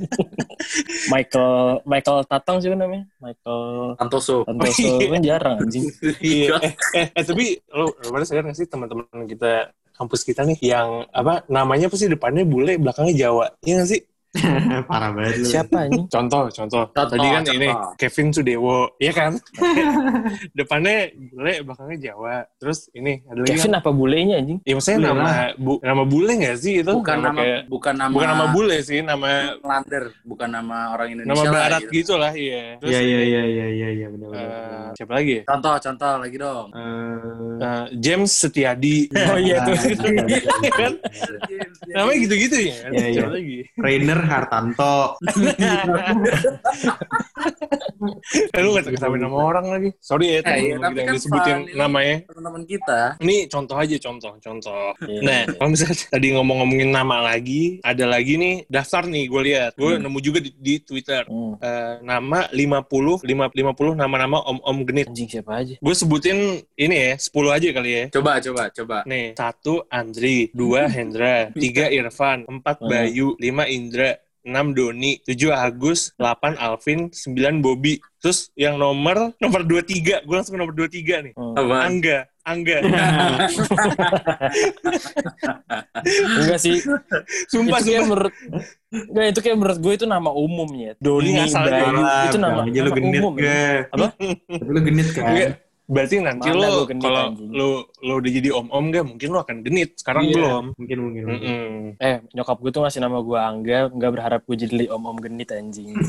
Michael 1.12 1.84
Michael 1.84 2.24
Tatang 2.24 2.64
sih 2.64 2.72
namanya. 2.72 3.04
Michael 3.20 3.60
Santoso 4.00 4.48
Santoso 4.48 4.88
kan 5.12 5.20
jarang 5.20 5.56
anjing. 5.60 5.84
Iya. 6.24 6.56
eh, 6.64 6.72
eh, 6.96 7.06
eh, 7.12 7.24
tapi 7.28 7.60
lo 7.76 7.92
lo 7.92 8.08
pada 8.08 8.24
sadar 8.24 8.48
nggak 8.48 8.56
sih 8.56 8.64
teman-teman 8.64 9.04
kita 9.28 9.68
kampus 9.94 10.24
kita 10.24 10.42
nih 10.48 10.58
yang 10.64 11.04
apa 11.12 11.44
namanya 11.46 11.92
pasti 11.92 12.08
depannya 12.08 12.42
bule 12.42 12.80
belakangnya 12.82 13.14
Jawa 13.14 13.46
iya 13.62 13.78
nggak 13.78 13.90
sih 13.94 14.00
Parah 14.90 15.10
banget 15.10 15.34
lu. 15.40 15.46
Siapa 15.46 15.86
anjing? 15.86 16.06
Contoh, 16.06 16.44
contoh. 16.48 16.84
Contoh, 16.86 17.06
Tadi 17.08 17.26
kan 17.28 17.42
contoh. 17.42 17.54
ini 17.54 17.68
Kevin 17.96 18.28
Sudewo, 18.30 18.78
iya 18.98 19.12
kan? 19.12 19.32
Depannya 20.58 20.96
bule, 21.30 21.54
belakangnya 21.62 21.98
Jawa. 22.04 22.42
Terus 22.56 22.90
ini 22.92 23.22
ada 23.24 23.38
lagi 23.38 23.50
Kevin 23.50 23.70
kan? 23.70 23.80
apa 23.80 23.90
bulenya 23.90 24.34
anjing? 24.36 24.58
Ya 24.62 24.74
maksudnya 24.74 24.98
Bule 24.98 25.08
nama 25.08 25.30
bu, 25.54 25.72
nama 25.80 26.02
bule 26.04 26.32
nggak 26.34 26.56
sih 26.56 26.74
itu? 26.80 26.92
bukan 26.92 27.18
nama 27.20 27.40
kayak, 27.40 27.60
bukan 27.68 27.94
nama 27.94 28.12
bukan 28.12 28.28
nama 28.28 28.46
bule 28.50 28.76
sih, 28.80 28.98
nama 29.00 29.30
Lander, 29.60 30.04
bukan 30.22 30.48
nama 30.50 30.76
orang 30.90 31.08
Indonesia. 31.12 31.30
nama 31.36 31.44
lah, 31.44 31.52
barat 31.54 31.82
gitu. 31.84 31.92
gitu 31.94 32.14
lah, 32.16 32.32
iya. 32.32 32.62
Terus 32.78 32.90
Iya 32.90 33.00
iya 33.00 33.20
iya 33.22 33.42
iya 33.44 33.66
iya 33.68 33.88
iya 33.92 34.06
benar 34.08 34.28
benar. 34.28 34.50
eh, 34.50 34.86
siapa 34.94 35.12
lagi? 35.14 35.32
ya? 35.32 35.42
Contoh, 35.46 35.74
contoh 35.78 36.12
lagi 36.18 36.36
dong. 36.36 36.66
Eh, 36.70 37.02
Eh, 37.54 37.84
James 37.96 38.30
Setiadi. 38.30 39.06
Oh 39.30 39.38
iya 39.38 39.62
tuh. 39.62 39.74
kan? 40.70 40.92
Namanya 41.88 42.18
gitu-gitu 42.20 42.56
ya. 42.60 42.76
Iya, 42.90 43.06
iya. 43.10 43.22
Lagi? 43.26 43.58
Rainer 43.74 44.20
Hartanto. 44.24 45.16
Lu 48.54 48.68
gak 48.76 48.96
sampai 48.96 49.18
nama 49.20 49.36
orang 49.36 49.66
lagi. 49.68 49.88
Sorry 50.00 50.38
ya, 50.38 50.40
Eh, 50.44 50.56
iya, 50.70 50.74
tapi 50.76 50.92
kita 50.94 51.00
yang 51.00 51.08
kan 51.08 51.14
disebutin 51.16 51.58
namanya. 51.74 52.16
Teman-teman 52.28 52.62
kita. 52.64 53.00
Ini 53.20 53.36
contoh 53.48 53.76
aja, 53.76 53.96
contoh, 54.00 54.32
contoh. 54.40 54.86
Iya. 55.04 55.20
Nah, 55.20 55.40
kalau 55.56 55.68
misalnya 55.72 55.96
tadi 56.08 56.26
ngomong-ngomongin 56.36 56.90
nama 56.90 57.16
lagi, 57.24 57.80
ada 57.80 58.04
lagi 58.04 58.34
nih 58.36 58.54
daftar 58.68 59.04
nih 59.04 59.24
gue 59.28 59.42
lihat. 59.44 59.72
Gue 59.76 59.96
nemu 59.98 60.18
juga 60.20 60.38
di, 60.40 60.50
di 60.54 60.74
Twitter. 60.80 61.24
Hmm. 61.28 61.56
Eh, 61.60 61.94
nama 62.02 62.48
50, 62.50 63.20
5, 63.24 63.50
50 63.52 63.94
nama-nama 63.98 64.38
om-om 64.44 64.78
genit. 64.84 65.06
Anjing 65.08 65.28
siapa 65.30 65.60
aja? 65.64 65.74
Gue 65.78 65.94
sebutin 65.94 66.62
ini 66.76 66.96
ya, 66.96 67.12
10 67.18 67.50
aja 67.52 67.68
kali 67.72 67.90
ya. 67.90 68.04
Coba, 68.12 68.38
coba, 68.40 68.62
coba. 68.70 68.98
Nih, 69.08 69.34
satu 69.36 69.84
Andri, 69.88 70.48
dua 70.52 70.86
Hendra, 70.94 71.50
tiga 71.54 71.88
Irfan, 71.88 72.44
empat 72.48 72.76
Hmm. 72.84 72.90
Bayu, 72.90 73.38
lima 73.38 73.64
Indra, 73.70 74.13
enam 74.44 74.76
Doni, 74.76 75.18
tujuh 75.24 75.50
Agus, 75.50 76.12
delapan 76.20 76.52
Alvin, 76.60 77.08
sembilan 77.08 77.64
Bobby. 77.64 77.96
Terus 78.20 78.52
yang 78.54 78.76
nomor 78.76 79.32
nomor 79.40 79.64
dua 79.64 79.80
tiga, 79.80 80.20
gue 80.20 80.34
langsung 80.36 80.54
ke 80.56 80.60
nomor 80.60 80.76
dua 80.76 80.88
tiga 80.88 81.24
nih. 81.24 81.32
Hmm. 81.32 81.56
Apa? 81.56 81.74
Angga, 81.88 82.18
Angga. 82.44 82.76
Enggak 86.44 86.58
sih. 86.60 86.76
Sumpah, 87.48 87.80
itu 87.80 87.88
kayak 87.88 88.04
sumpah. 88.04 88.08
menurut 88.12 88.32
Enggak, 88.92 89.26
itu 89.32 89.40
kayak 89.40 89.56
menurut 89.56 89.78
gue 89.80 89.92
itu 89.96 90.06
nama 90.06 90.30
umumnya. 90.30 90.92
Doni, 91.00 91.32
Ini 91.32 91.48
asal 91.48 91.64
Bayu, 91.64 92.04
itu 92.28 92.38
nama, 92.38 92.60
bilang 92.62 92.68
aja 92.68 92.80
lu 92.84 92.90
nama 92.92 92.96
genit 93.00 93.20
umum. 93.20 93.32
ya. 93.36 93.42
ke. 93.42 93.60
Apa? 93.96 94.06
Tapi 94.60 94.70
lu 94.70 94.80
genit 94.84 95.08
kan? 95.16 95.24
Enggak. 95.24 95.48
Berarti 95.84 96.16
nanti 96.16 96.48
Mana 96.48 96.64
lo 96.64 96.88
kalau 96.96 97.24
lo 97.52 97.68
lo 98.00 98.12
udah 98.16 98.30
jadi 98.32 98.48
om-om 98.50 98.84
gak, 98.88 99.04
mungkin 99.04 99.28
lo 99.28 99.38
akan 99.38 99.56
genit. 99.60 100.00
Sekarang 100.00 100.24
Iya. 100.24 100.32
belum. 100.32 100.64
Mungkin 100.80 100.98
mungkin. 100.98 101.22
mungkin. 101.28 101.44
Mm-mm. 101.44 102.00
Eh, 102.00 102.16
nyokap 102.32 102.56
gue 102.58 102.70
tuh 102.70 102.80
ngasih 102.80 103.00
nama 103.00 103.20
gue 103.20 103.36
Angga, 103.36 103.80
nggak 103.88 104.10
berharap 104.10 104.40
gue 104.42 104.56
jadi 104.58 104.88
om-om 104.88 105.16
genit 105.18 105.52
anjing. 105.52 105.92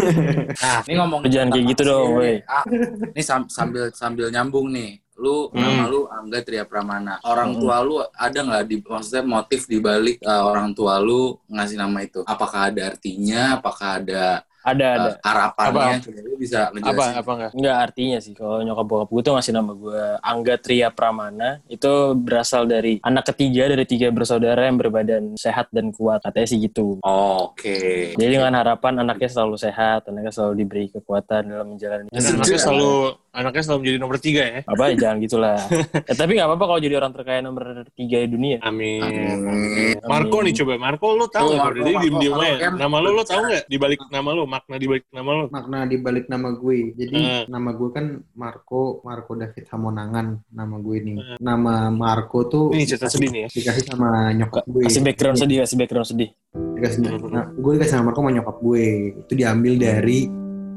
Nah, 0.56 0.80
ini 0.88 0.96
ngomong 0.96 1.20
jangan 1.28 1.50
kayak 1.52 1.66
gitu 1.72 1.82
dong, 1.84 2.08
woi. 2.16 2.40
Ah, 2.48 2.64
ini 3.12 3.22
sam- 3.22 3.50
sambil 3.50 3.92
sambil 3.92 4.32
nyambung 4.32 4.72
nih. 4.72 5.04
Lu 5.16 5.48
Hmm. 5.48 5.60
nama 5.60 5.84
lu 5.86 6.08
Angga 6.08 6.40
Tria 6.40 6.64
Pramana. 6.64 7.20
Orang 7.22 7.56
Hmm. 7.56 7.60
tua 7.60 7.80
lu 7.80 7.96
ada 8.00 8.36
nggak 8.38 8.64
di 8.64 8.76
maksudnya 8.82 9.24
motif 9.24 9.64
di 9.64 9.80
balik 9.80 10.20
uh, 10.22 10.44
orang 10.46 10.72
tua 10.72 11.00
lu 11.00 11.36
ngasih 11.48 11.76
nama 11.76 12.00
itu? 12.00 12.24
Apakah 12.24 12.68
ada 12.68 12.82
artinya? 12.86 13.56
Apakah 13.56 14.00
ada 14.00 14.44
Ada, 14.66 14.88
ada. 14.98 15.10
uh, 15.14 15.14
harapannya? 15.22 16.02
Coba 16.02 16.20
lu 16.26 16.36
bisa 16.42 16.60
Apa 16.68 16.74
ngejelasin. 16.74 17.14
apa 17.22 17.32
enggak? 17.38 17.52
Enggak 17.54 17.78
artinya 17.78 18.18
sih 18.18 18.34
kalau 18.34 18.58
nyokap 18.66 18.86
bokap 18.90 19.10
gue 19.14 19.22
tuh 19.22 19.34
ngasih 19.38 19.54
nama 19.54 19.72
gue 19.78 20.02
Angga 20.26 20.56
Tria 20.58 20.90
Pramana 20.90 21.50
itu 21.70 21.94
berasal 22.18 22.66
dari 22.66 22.98
anak 23.06 23.30
ketiga 23.30 23.70
dari 23.70 23.86
tiga 23.86 24.10
bersaudara 24.10 24.66
yang 24.66 24.82
berbadan 24.82 25.38
sehat 25.38 25.70
dan 25.70 25.94
kuat 25.94 26.26
katanya 26.26 26.48
sih 26.50 26.58
gitu. 26.58 26.98
Oke. 27.06 28.18
Jadi 28.18 28.32
dengan 28.42 28.58
harapan 28.58 29.06
anaknya 29.06 29.30
selalu 29.30 29.56
sehat, 29.62 30.10
anaknya 30.10 30.34
selalu 30.34 30.54
diberi 30.66 30.86
kekuatan 30.90 31.46
dalam 31.46 31.68
menjalani 31.78 32.10
anaknya 32.10 32.58
selalu 32.58 32.94
anaknya 33.36 33.62
selalu 33.62 33.80
menjadi 33.82 33.98
nomor 34.00 34.18
tiga 34.18 34.42
ya. 34.42 34.60
apa 34.64 34.84
ya 34.88 34.94
jangan 34.98 35.18
gitulah. 35.20 35.58
ya, 36.02 36.14
tapi 36.16 36.32
nggak 36.34 36.48
apa-apa 36.48 36.66
kalau 36.66 36.80
jadi 36.80 36.96
orang 36.96 37.12
terkaya 37.12 37.40
nomor 37.40 37.64
tiga 37.92 38.18
di 38.18 38.30
dunia. 38.30 38.58
Amin. 38.62 39.02
Amin. 39.02 39.96
Marco 40.02 40.38
nih 40.40 40.54
coba, 40.56 40.74
Marco 40.78 41.08
lo 41.12 41.28
tahu 41.28 41.46
Oh, 41.46 41.52
nggak? 41.52 41.66
Marco, 41.66 41.78
Jadi 41.78 41.92
diem 42.00 42.16
diem 42.18 42.34
aja. 42.34 42.68
Nama 42.72 42.96
lo 42.98 43.10
lo 43.12 43.24
tahu 43.24 43.42
nggak? 43.44 43.64
Di 43.66 43.78
balik 43.78 44.00
nama 44.08 44.30
lo, 44.32 44.44
makna 44.46 44.76
di 44.76 44.88
balik 44.88 45.06
nama 45.10 45.30
lo. 45.32 45.46
Makna 45.50 45.78
di 45.84 45.98
balik 45.98 46.26
nama 46.26 46.48
gue. 46.52 46.78
Jadi 46.96 47.14
Hmm. 47.16 47.44
nama 47.48 47.70
gue 47.72 47.90
kan 47.92 48.06
Marco, 48.34 49.02
Marco 49.02 49.34
David 49.34 49.66
Hamonangan 49.68 50.26
nama 50.50 50.76
gue 50.78 50.98
nih. 51.02 51.16
Hmm. 51.18 51.38
Nama 51.38 51.74
Marco 51.90 52.40
tuh 52.46 52.66
Ini 52.72 52.84
cerita 52.86 53.08
sedih 53.08 53.30
nih 53.30 53.42
ya. 53.42 53.50
dikasih 53.52 53.84
sama 53.86 54.32
nyokap 54.32 54.64
gue. 54.66 54.84
Kasih 54.86 55.02
background 55.02 55.38
sedih, 55.38 55.58
kasih 55.62 55.76
background 55.76 56.08
sedih. 56.08 56.30
Dikasih, 56.56 57.00
nah, 57.28 57.46
gue 57.50 57.72
dikasih 57.74 57.94
sama 57.94 58.06
Marco 58.06 58.20
sama 58.20 58.32
nyokap 58.32 58.58
gue. 58.58 58.86
Itu 59.22 59.34
diambil 59.34 59.74
dari 59.76 60.20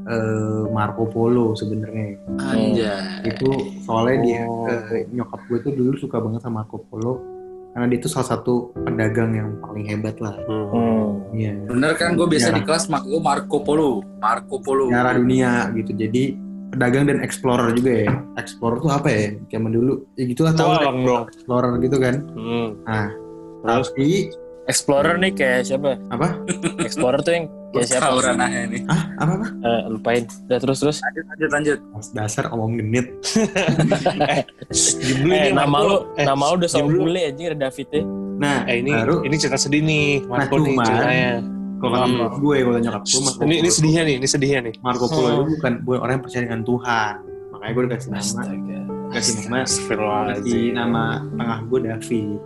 eh, 0.09 0.63
Marco 0.73 1.05
Polo 1.05 1.53
sebenarnya. 1.53 2.17
Anjay. 2.41 3.29
Itu 3.29 3.47
soalnya 3.85 4.17
dia 4.25 4.41
Oh. 4.43 4.65
eh, 4.67 5.05
nyokap 5.09 5.41
gue 5.45 5.57
tuh 5.61 5.71
dulu 5.71 5.93
suka 5.95 6.17
banget 6.17 6.41
sama 6.41 6.65
Marco 6.65 6.81
Polo 6.83 7.21
karena 7.69 7.85
dia 7.85 7.99
tuh 8.01 8.09
salah 8.09 8.29
satu 8.33 8.73
pedagang 8.73 9.37
yang 9.37 9.49
paling 9.61 9.85
hebat 9.85 10.17
lah. 10.17 10.33
Hmm. 10.49 11.21
Iya. 11.29 11.53
Bener 11.69 11.93
kan 11.95 12.17
gue 12.17 12.25
biasa 12.25 12.49
di 12.51 12.65
kelas 12.65 12.89
mak 12.89 13.05
gue 13.05 13.21
Marco 13.21 13.61
Polo. 13.61 14.01
Marco 14.17 14.57
Polo. 14.57 14.89
Sejarah 14.89 15.13
dunia 15.15 15.69
gitu. 15.77 15.93
Jadi 15.93 16.33
pedagang 16.73 17.05
dan 17.05 17.21
explorer 17.21 17.69
juga 17.77 17.91
ya. 18.05 18.09
Explorer 18.41 18.77
tuh 18.81 18.89
apa 18.89 19.07
ya? 19.13 19.37
Zaman 19.53 19.71
dulu 19.73 19.93
ya 20.17 20.23
gitulah 20.25 20.53
tahu 20.57 20.69
dong. 20.81 21.29
explorer 21.29 21.77
gitu 21.77 21.97
kan. 22.01 22.15
Hmm. 22.33 22.67
Nah, 22.89 23.07
Terus? 23.61 23.87
tapi 23.93 24.09
Explorer 24.69 25.17
nih 25.17 25.33
kayak 25.33 25.65
siapa? 25.65 25.97
apa? 26.07 26.37
Explorer 26.79 27.19
tuh 27.19 27.33
yang 27.33 27.45
kayak 27.71 27.87
siapa? 27.89 28.05
Tahu 28.05 28.17
ranahnya 28.21 28.61
nih. 28.67 28.81
Ah, 28.85 29.01
apa 29.17 29.31
apa? 29.33 29.47
Eh, 29.59 29.81
lupain. 29.89 30.23
Udah 30.45 30.59
terus 30.59 30.77
terus. 30.77 30.97
Lanjut, 31.01 31.25
lanjut, 31.27 31.49
lanjut. 31.49 31.79
Dasar 32.13 32.45
omong 32.49 32.77
genit. 32.77 33.09
Diem 34.95 35.17
dulu 35.21 35.31
Eh, 35.31 35.43
ini 35.43 35.51
nama 35.51 35.77
lu, 35.79 35.95
Eh, 36.13 36.23
nama 36.23 36.43
lu 36.45 36.55
udah 36.55 36.69
dulu. 36.85 36.97
bule 37.03 37.21
anjing 37.23 37.45
ada 37.47 37.57
David 37.59 37.87
Nah, 38.37 38.63
Eh 38.63 38.75
ini 38.77 38.91
baru 38.93 39.15
ini 39.21 39.35
cerita 39.35 39.57
sedih 39.57 39.81
nih, 39.81 40.23
Marco 40.23 40.55
Nah, 40.55 40.63
nih 40.63 40.75
ceritanya. 40.79 41.31
kalau 41.75 41.91
kata 41.91 42.05
Hmm. 42.05 42.37
gue, 42.37 42.57
kalau 42.61 42.79
nyokap 42.79 43.03
gue 43.03 43.19
Marco 43.19 43.41
Ini 43.41 43.55
ini 43.57 43.69
sedihnya 43.69 44.01
nih, 44.03 44.15
ini 44.15 44.27
sedihnya 44.27 44.59
nih. 44.61 44.73
Marco 44.79 45.05
Polo 45.07 45.25
Hmm. 45.25 45.35
itu 45.41 45.51
bukan 45.55 45.73
bukan 45.81 45.99
orang 45.99 46.13
yang 46.13 46.23
percaya 46.23 46.41
dengan 46.45 46.61
Tuhan. 46.61 47.13
Makanya 47.49 47.71
gue 47.71 47.83
dikasih 47.85 48.09
nama, 48.09 48.21
Astaga. 48.21 48.79
kasih 49.09 49.33
nama, 49.41 49.57
kasih 50.29 50.63
nama 50.71 51.03
tengah 51.33 51.59
gue 51.65 51.79
David 51.81 52.39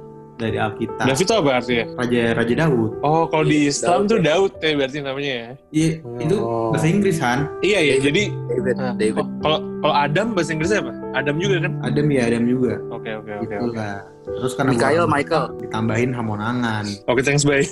dari 0.44 0.58
Alkitab. 0.58 1.04
David 1.04 1.22
itu 1.22 1.34
apa 1.34 1.50
artinya? 1.56 1.84
Raja 1.96 2.22
Raja 2.36 2.54
Daud. 2.60 2.90
Oh, 3.00 3.24
kalau 3.26 3.44
di 3.44 3.58
Iya, 3.58 3.70
Islam 3.70 3.96
Daud 3.96 4.06
tuh 4.06 4.16
ya. 4.16 4.22
Daud 4.26 4.52
ya 4.60 4.72
berarti 4.76 4.96
namanya 5.00 5.32
ya. 5.34 5.48
Iya, 5.72 5.90
itu 6.20 6.36
Oh. 6.38 6.70
bahasa 6.70 6.86
Inggris 6.86 7.16
kan? 7.18 7.38
Iya 7.60 7.78
iya, 7.80 7.94
David. 7.96 8.06
jadi 8.06 8.22
David. 8.50 8.76
nah, 8.76 8.92
David. 8.94 9.26
kalau 9.40 9.58
kalau 9.80 9.94
Adam 9.96 10.26
bahasa 10.32 10.50
Inggrisnya 10.52 10.80
apa? 10.80 10.92
Adam 11.14 11.36
juga 11.38 11.56
kan? 11.62 11.72
Adam 11.82 12.06
ya, 12.08 12.22
Adam 12.26 12.44
juga. 12.44 12.74
Oke 12.90 13.10
oke 13.14 13.32
oke 13.38 13.54
gitu 13.54 13.66
lah. 13.72 13.98
Terus 14.24 14.52
karena 14.54 14.70
Mikael, 14.72 15.00
gua 15.00 15.12
Michael. 15.12 15.44
ditambahin 15.60 16.10
Hamonangan. 16.12 16.84
Oke, 17.06 17.20
thanks 17.22 17.44
bye. 17.44 17.60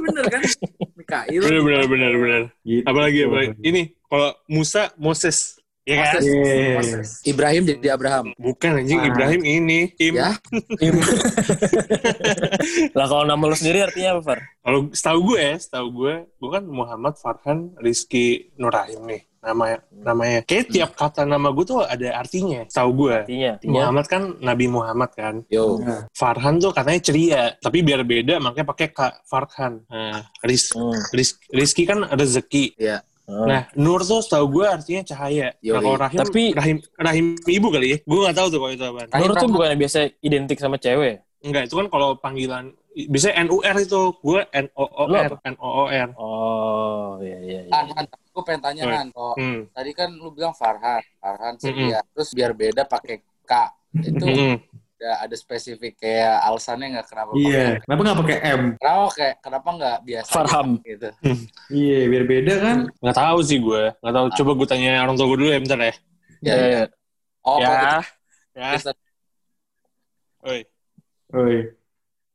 bener 0.00 0.24
kan? 0.26 0.42
Mikael. 0.96 1.40
Bener 1.40 1.60
bener 1.60 1.84
bener 1.86 2.12
bener. 2.14 2.42
Gitu. 2.62 2.82
Apalagi 2.86 3.18
apalagi. 3.26 3.52
Ini 3.60 3.80
kalau 4.06 4.30
Musa 4.46 4.90
Moses. 4.96 5.58
Ya 5.88 5.96
kan? 5.96 6.20
Moses. 6.20 6.24
Iya. 6.28 6.76
Moses. 6.76 7.08
Ibrahim 7.24 7.62
jadi 7.64 7.88
Abraham. 7.90 8.24
Bukan 8.36 8.70
anjing 8.78 9.00
Ah. 9.00 9.08
Ibrahim 9.08 9.42
ini. 9.42 9.80
Im. 9.96 10.14
Ya. 10.14 10.36
lah 12.96 13.06
kalau 13.08 13.24
nama 13.24 13.40
lu 13.40 13.56
sendiri 13.56 13.82
artinya 13.82 14.16
apa, 14.16 14.22
Far? 14.22 14.40
Kalau 14.60 14.78
setahu 14.92 15.18
gue 15.32 15.38
ya, 15.40 15.54
setahu 15.56 15.86
gue, 15.90 16.14
gue 16.28 16.50
kan 16.50 16.64
Muhammad 16.64 17.14
Farhan 17.16 17.72
Rizky 17.78 18.52
Nurahim 18.56 19.02
nih. 19.08 19.22
Namanya, 19.40 19.80
namanya. 19.90 20.40
Kayak 20.44 20.68
tiap 20.68 20.90
kata 20.92 21.24
nama 21.24 21.48
gue 21.48 21.64
tuh 21.64 21.80
ada 21.80 22.08
artinya. 22.12 22.68
Setahu 22.68 23.08
gue. 23.08 23.14
Artinya, 23.24 23.50
artinya 23.56 23.72
Muhammad 23.72 24.04
kan 24.04 24.22
Nabi 24.36 24.66
Muhammad 24.68 25.10
kan. 25.16 25.34
Yo. 25.48 25.80
Nah, 25.80 26.04
Farhan 26.12 26.60
tuh 26.60 26.70
katanya 26.70 27.00
ceria, 27.00 27.42
tapi 27.56 27.80
biar 27.80 28.04
beda 28.04 28.36
makanya 28.36 28.68
pakai 28.68 28.92
Kak 28.92 29.24
Farhan. 29.24 29.80
Nah, 29.88 30.28
Riz, 30.44 30.76
Hmm. 30.76 30.92
Riz, 31.16 31.40
Rizky 31.48 31.88
kan 31.88 32.04
rezeki. 32.04 32.76
Iya. 32.76 33.00
Hmm. 33.30 33.46
Nah, 33.46 33.62
Nur 33.74 34.02
tuh 34.02 34.18
setahu 34.18 34.50
gue 34.50 34.66
artinya 34.66 35.02
cahaya. 35.06 35.54
Yoi. 35.60 35.70
Nah, 35.70 35.80
kalau 35.80 35.96
Rahim, 35.96 36.18
Tapi- 36.18 36.50
Rahim, 36.50 36.76
Rahim 36.96 37.26
ibu 37.40 37.68
kali 37.70 37.86
ya. 37.86 37.96
Gue 38.02 38.18
nggak 38.20 38.34
tahu 38.34 38.46
tuh 38.48 38.58
kalau 38.58 38.72
itu 38.72 38.84
apa. 38.84 39.00
Rahim 39.08 39.22
Nur 39.22 39.32
tuh 39.32 39.48
bukannya 39.48 39.76
biasa 39.78 39.98
identik 40.18 40.58
sama 40.58 40.76
cewek. 40.76 41.22
Enggak, 41.40 41.62
itu 41.64 41.74
kan 41.74 41.86
kalau 41.86 42.08
panggilan 42.16 42.74
biasanya 42.92 43.46
NUR 43.46 43.76
itu. 43.78 44.02
Gue 44.18 44.40
N 44.50 44.66
O 44.74 44.84
O 44.84 45.04
R? 45.06 45.30
N 45.40 45.54
O 45.56 45.68
O 45.70 45.84
R. 45.86 46.08
Oh, 46.14 47.16
iya 47.18 47.38
iya 47.40 47.60
iya. 47.64 47.72
Han, 47.72 47.86
Han, 47.94 48.04
tapi 48.04 48.24
gue 48.28 48.42
pengen 48.42 48.60
tanya. 48.60 48.82
Han, 48.90 49.06
kok 49.08 49.34
Hmm. 49.38 49.60
tadi 49.70 49.90
kan 49.92 50.10
lu 50.10 50.28
bilang 50.30 50.52
Farhan, 50.52 51.00
Farhan 51.16 51.54
setia, 51.56 52.02
terus 52.10 52.28
biar 52.30 52.50
beda 52.52 52.82
pakai 52.84 53.16
K. 53.42 53.52
Itu 53.96 54.22
Hmm. 54.22 54.54
Ada, 55.00 55.24
ada 55.24 55.32
spesifik 55.32 55.96
kayak 55.96 56.44
alasannya 56.44 56.92
nggak 56.92 57.08
kenapa 57.08 57.30
Iya. 57.32 57.80
Kenapa 57.80 58.00
nggak 58.04 58.18
pakai 58.20 58.36
M? 58.44 58.62
kenapa 58.76 59.04
kayak 59.16 59.34
kenapa 59.40 59.68
nggak 59.72 59.96
biasa 60.04 60.30
Farham. 60.30 60.68
gitu. 60.84 61.08
Iya, 61.80 61.98
biar 62.06 62.24
beda 62.28 62.54
kan? 62.60 62.78
Nggak 63.00 63.16
tahu 63.16 63.38
sih 63.40 63.58
gue. 63.58 63.82
Nggak 63.96 64.14
tahu. 64.14 64.26
Coba 64.36 64.50
gue 64.52 64.66
tanya 64.68 64.90
orang 65.00 65.16
tua 65.16 65.26
gue 65.26 65.38
dulu 65.40 65.48
ya, 65.48 65.58
bentar 65.58 65.78
ya. 65.78 65.84
Ya, 65.84 65.94
Iya, 66.40 66.52
ya. 66.52 66.66
iya. 66.68 66.82
Oh, 67.40 67.56
ya. 67.56 67.72
Ya. 68.52 68.68
Kristen. 68.76 68.96
Oi. 70.40 70.60
Oi. 71.32 71.56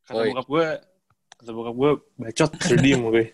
Kata 0.01 0.17
Oi. 0.17 0.29
bokap 0.33 0.47
gue, 0.47 0.65
kata 1.35 1.51
bokap 1.51 1.75
gue 1.75 1.91
bacot 2.15 2.49
terus 2.55 2.79
diem 2.79 3.01
gue 3.03 3.23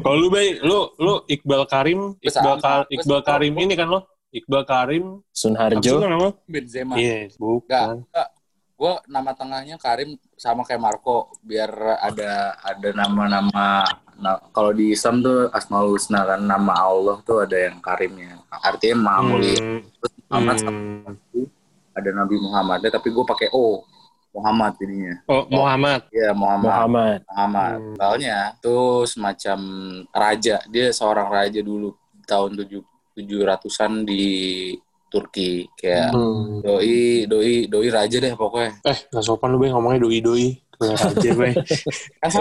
kalau 0.00 0.16
lu 0.16 0.28
bay 0.28 0.60
lu 0.60 0.92
lu 0.96 1.14
Iqbal 1.26 1.64
Karim 1.66 2.14
Iqbal. 2.20 2.56
Ka- 2.60 2.86
Iqbal 2.86 3.20
Karim 3.24 3.54
ini 3.56 3.74
kan 3.74 3.88
lo 3.88 4.04
Iqbal 4.34 4.66
Karim 4.66 5.22
Sun 5.30 5.54
apa 5.54 5.78
sih 5.78 5.94
Harjo. 5.94 6.02
lo 6.02 6.06
nama 6.10 6.28
Benzema. 6.44 6.98
iya 6.98 7.30
Enggak, 7.30 7.38
bukan 7.38 7.88
enggak. 8.02 8.28
Gue 8.74 8.92
nama 9.06 9.30
tengahnya 9.38 9.76
Karim 9.78 10.18
sama 10.34 10.66
kayak 10.66 10.82
Marco 10.82 11.30
biar 11.46 11.70
ada 12.02 12.58
ada 12.58 12.88
nama-nama 12.90 13.86
nah, 14.18 14.34
kalau 14.50 14.74
di 14.74 14.90
Islam 14.90 15.22
tuh 15.22 15.46
Asmaul 15.54 15.94
Husna 15.94 16.26
kan 16.26 16.42
nama 16.42 16.82
Allah 16.82 17.22
tuh 17.22 17.46
ada 17.46 17.54
yang 17.54 17.78
Karimnya. 17.78 18.42
Artinya 18.50 18.98
Mahamuli. 18.98 19.54
Hmm, 19.54 19.80
Terus 20.02 20.12
Muhammad 20.26 20.56
sama 20.58 20.80
hmm. 21.14 21.46
ada 21.94 22.10
Nabi 22.10 22.36
Muhammadnya 22.42 22.90
tapi 22.90 23.14
gue 23.14 23.22
pakai 23.24 23.48
O. 23.54 23.86
Muhammad 24.34 24.74
jadinya. 24.82 25.14
oh 25.30 25.46
Muhammad 25.46 26.10
Iya 26.10 26.34
Muhammad. 26.34 26.66
Muhammad. 26.74 27.18
Muhammad. 27.30 27.74
Hmm. 27.78 27.94
Soalnya 27.94 28.38
tuh 28.58 29.06
semacam 29.06 29.58
raja. 30.10 30.56
Dia 30.66 30.90
seorang 30.90 31.30
raja 31.30 31.62
dulu 31.62 31.94
tahun 32.26 32.58
tujuh 32.58 32.82
tujuh 33.14 33.40
ratusan 33.42 34.02
di 34.02 34.24
Turki 35.06 35.70
kayak 35.72 36.10
Hmm. 36.10 36.58
doi 36.58 37.22
doi 37.24 37.70
doi 37.70 37.86
raja 37.86 38.18
deh 38.18 38.34
pokoknya. 38.34 38.82
eh 38.82 38.98
gak 39.08 39.22
sopan 39.22 39.54
lu 39.54 39.58
bay 39.58 39.70
ngomongnya 39.70 40.02
doi 40.02 40.18
doi 40.20 40.46
Kayak 40.74 40.98
aja 41.06 41.30
bay 41.38 41.54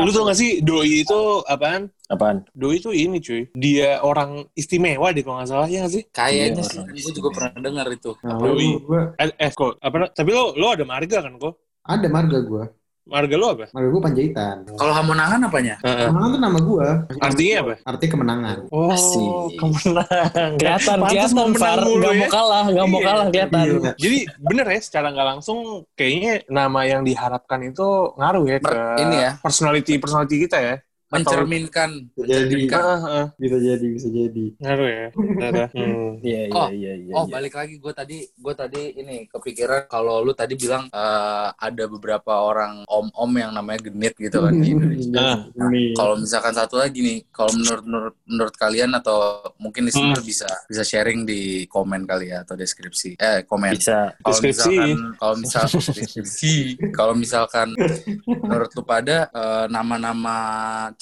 lu 0.01 0.09
tau 0.09 0.25
gak 0.25 0.33
sih 0.33 0.57
doi 0.65 1.05
itu 1.05 1.19
apaan 1.45 1.85
Apaan? 2.09 2.41
doi 2.49 2.81
itu 2.81 2.89
ini 2.89 3.21
cuy 3.21 3.45
dia 3.53 4.01
orang 4.01 4.49
istimewa 4.53 5.13
deh 5.13 5.21
kalau 5.21 5.37
nggak 5.37 5.49
salah 5.49 5.69
ya 5.69 5.85
gak 5.85 5.93
sih 5.93 6.03
Kayaknya 6.09 6.65
Iya, 6.65 6.65
sih, 6.65 6.81
gue 6.81 7.13
juga 7.13 7.29
pernah 7.29 7.61
dengar 7.61 7.85
itu. 7.89 8.11
Nah, 8.25 8.37
Doi. 8.41 8.69
gue 8.73 9.01
eh, 9.21 9.29
eh 9.37 9.51
kok 9.53 9.77
apa 9.77 10.09
tapi 10.09 10.29
lo 10.33 10.57
lo 10.57 10.73
ada 10.73 10.81
marga 10.81 11.21
kan 11.21 11.37
kok 11.37 11.53
ada 11.85 12.07
marga 12.09 12.37
gue. 12.41 12.63
Marga 13.03 13.35
lo 13.35 13.47
apa 13.51 13.65
Marga 13.69 13.89
gue 13.91 14.01
Panjaitan. 14.01 14.55
Kalau 14.73 14.93
Hamonangan 14.95 15.39
apanya? 15.43 15.75
Heeh. 15.83 16.07
Kemenangan 16.07 16.29
tuh 16.31 16.41
nama 16.41 16.59
gue. 16.59 16.87
Artinya 17.19 17.55
apa? 17.59 17.73
Artinya 17.83 18.11
kemenangan. 18.15 18.57
Oh, 18.71 18.89
Asik. 18.89 19.29
kemenang. 19.59 20.51
Kelihatan, 20.55 20.97
kelihatan 21.03 21.35
mau 21.35 21.47
menang 21.47 21.59
Far. 21.59 21.79
mulu 21.83 21.99
Gak 21.99 22.13
ya. 22.13 22.19
mau 22.23 22.29
kalah, 22.31 22.65
gak 22.65 22.85
mau 22.87 22.99
Iya. 22.99 23.05
kalah 23.05 23.25
kelihatan. 23.27 23.63
Iya. 23.67 23.91
Jadi 23.99 24.17
bener 24.39 24.65
ya, 24.69 24.79
secara 24.79 25.07
nggak 25.11 25.27
langsung 25.35 25.57
kayaknya 25.93 26.33
nama 26.47 26.79
yang 26.83 27.01
diharapkan 27.03 27.59
itu 27.61 27.87
ngaruh 28.15 28.45
ya 28.47 28.57
ke 28.57 28.71
Mer- 28.71 28.99
ini 29.03 29.15
ya. 29.19 29.31
personality 29.43 29.93
personality 29.99 30.35
kita 30.39 30.57
ya. 30.57 30.75
Mencerminkan. 31.15 31.89
Bisa 32.09 32.25
jadi. 32.25 32.41
mencerminkan. 32.41 32.81
Ah, 32.81 33.01
ah, 33.03 33.25
Bisa 33.35 33.57
jadi, 33.57 33.87
bisa 33.87 34.07
jadi. 34.09 34.45
ngaruh 34.57 34.89
ya. 34.89 35.07
Hmm. 35.13 36.11
Iya, 36.23 36.39
iya, 36.45 36.53
Oh, 36.53 36.69
iya, 36.69 36.93
iya. 36.95 37.13
Oh 37.13 37.25
iya. 37.25 37.31
balik 37.31 37.53
lagi 37.53 37.75
gue 37.75 37.91
tadi 37.91 38.17
gue 38.23 38.53
tadi 38.53 38.81
ini 38.95 39.27
kepikiran 39.27 39.85
kalau 39.85 40.19
lu 40.19 40.31
tadi 40.31 40.55
bilang 40.55 40.87
eh, 40.87 41.47
ada 41.51 41.83
beberapa 41.85 42.39
orang 42.39 42.85
om-om 42.85 43.31
yang 43.33 43.51
namanya 43.51 43.83
genit 43.83 44.15
gitu 44.15 44.39
kan 44.39 44.53
di 44.55 44.71
Indonesia. 44.73 45.19
Ah. 45.19 45.37
Ini. 45.67 45.93
Kalau 45.93 46.15
misalkan 46.15 46.53
satu 46.53 46.75
lagi 46.75 46.99
nih, 46.99 47.19
kalau 47.29 47.51
menurut 47.53 47.83
menurut, 47.83 48.15
menurut 48.25 48.55
kalian 48.55 48.91
atau 48.93 49.17
mungkin 49.57 49.85
listener 49.85 50.01
Hmm. 50.13 50.21
bisa 50.23 50.47
bisa 50.65 50.81
sharing 50.81 51.23
di 51.23 51.41
komen 51.65 52.03
kali 52.03 52.29
ya 52.29 52.41
atau 52.41 52.53
deskripsi. 52.53 53.17
Eh 53.17 53.43
komen. 53.43 53.73
Bisa. 53.73 54.13
Kalau 54.15 54.31
Deskripsi. 54.31 54.71
misalkan 54.71 54.97
kalau 55.17 55.35
misal 55.37 55.63
deskripsi, 55.99 56.53
kalau 56.91 57.13
misalkan 57.13 57.67
menurut 58.39 58.69
lu 58.71 58.83
pada 58.83 59.27
eh, 59.27 59.65
nama-nama 59.67 60.37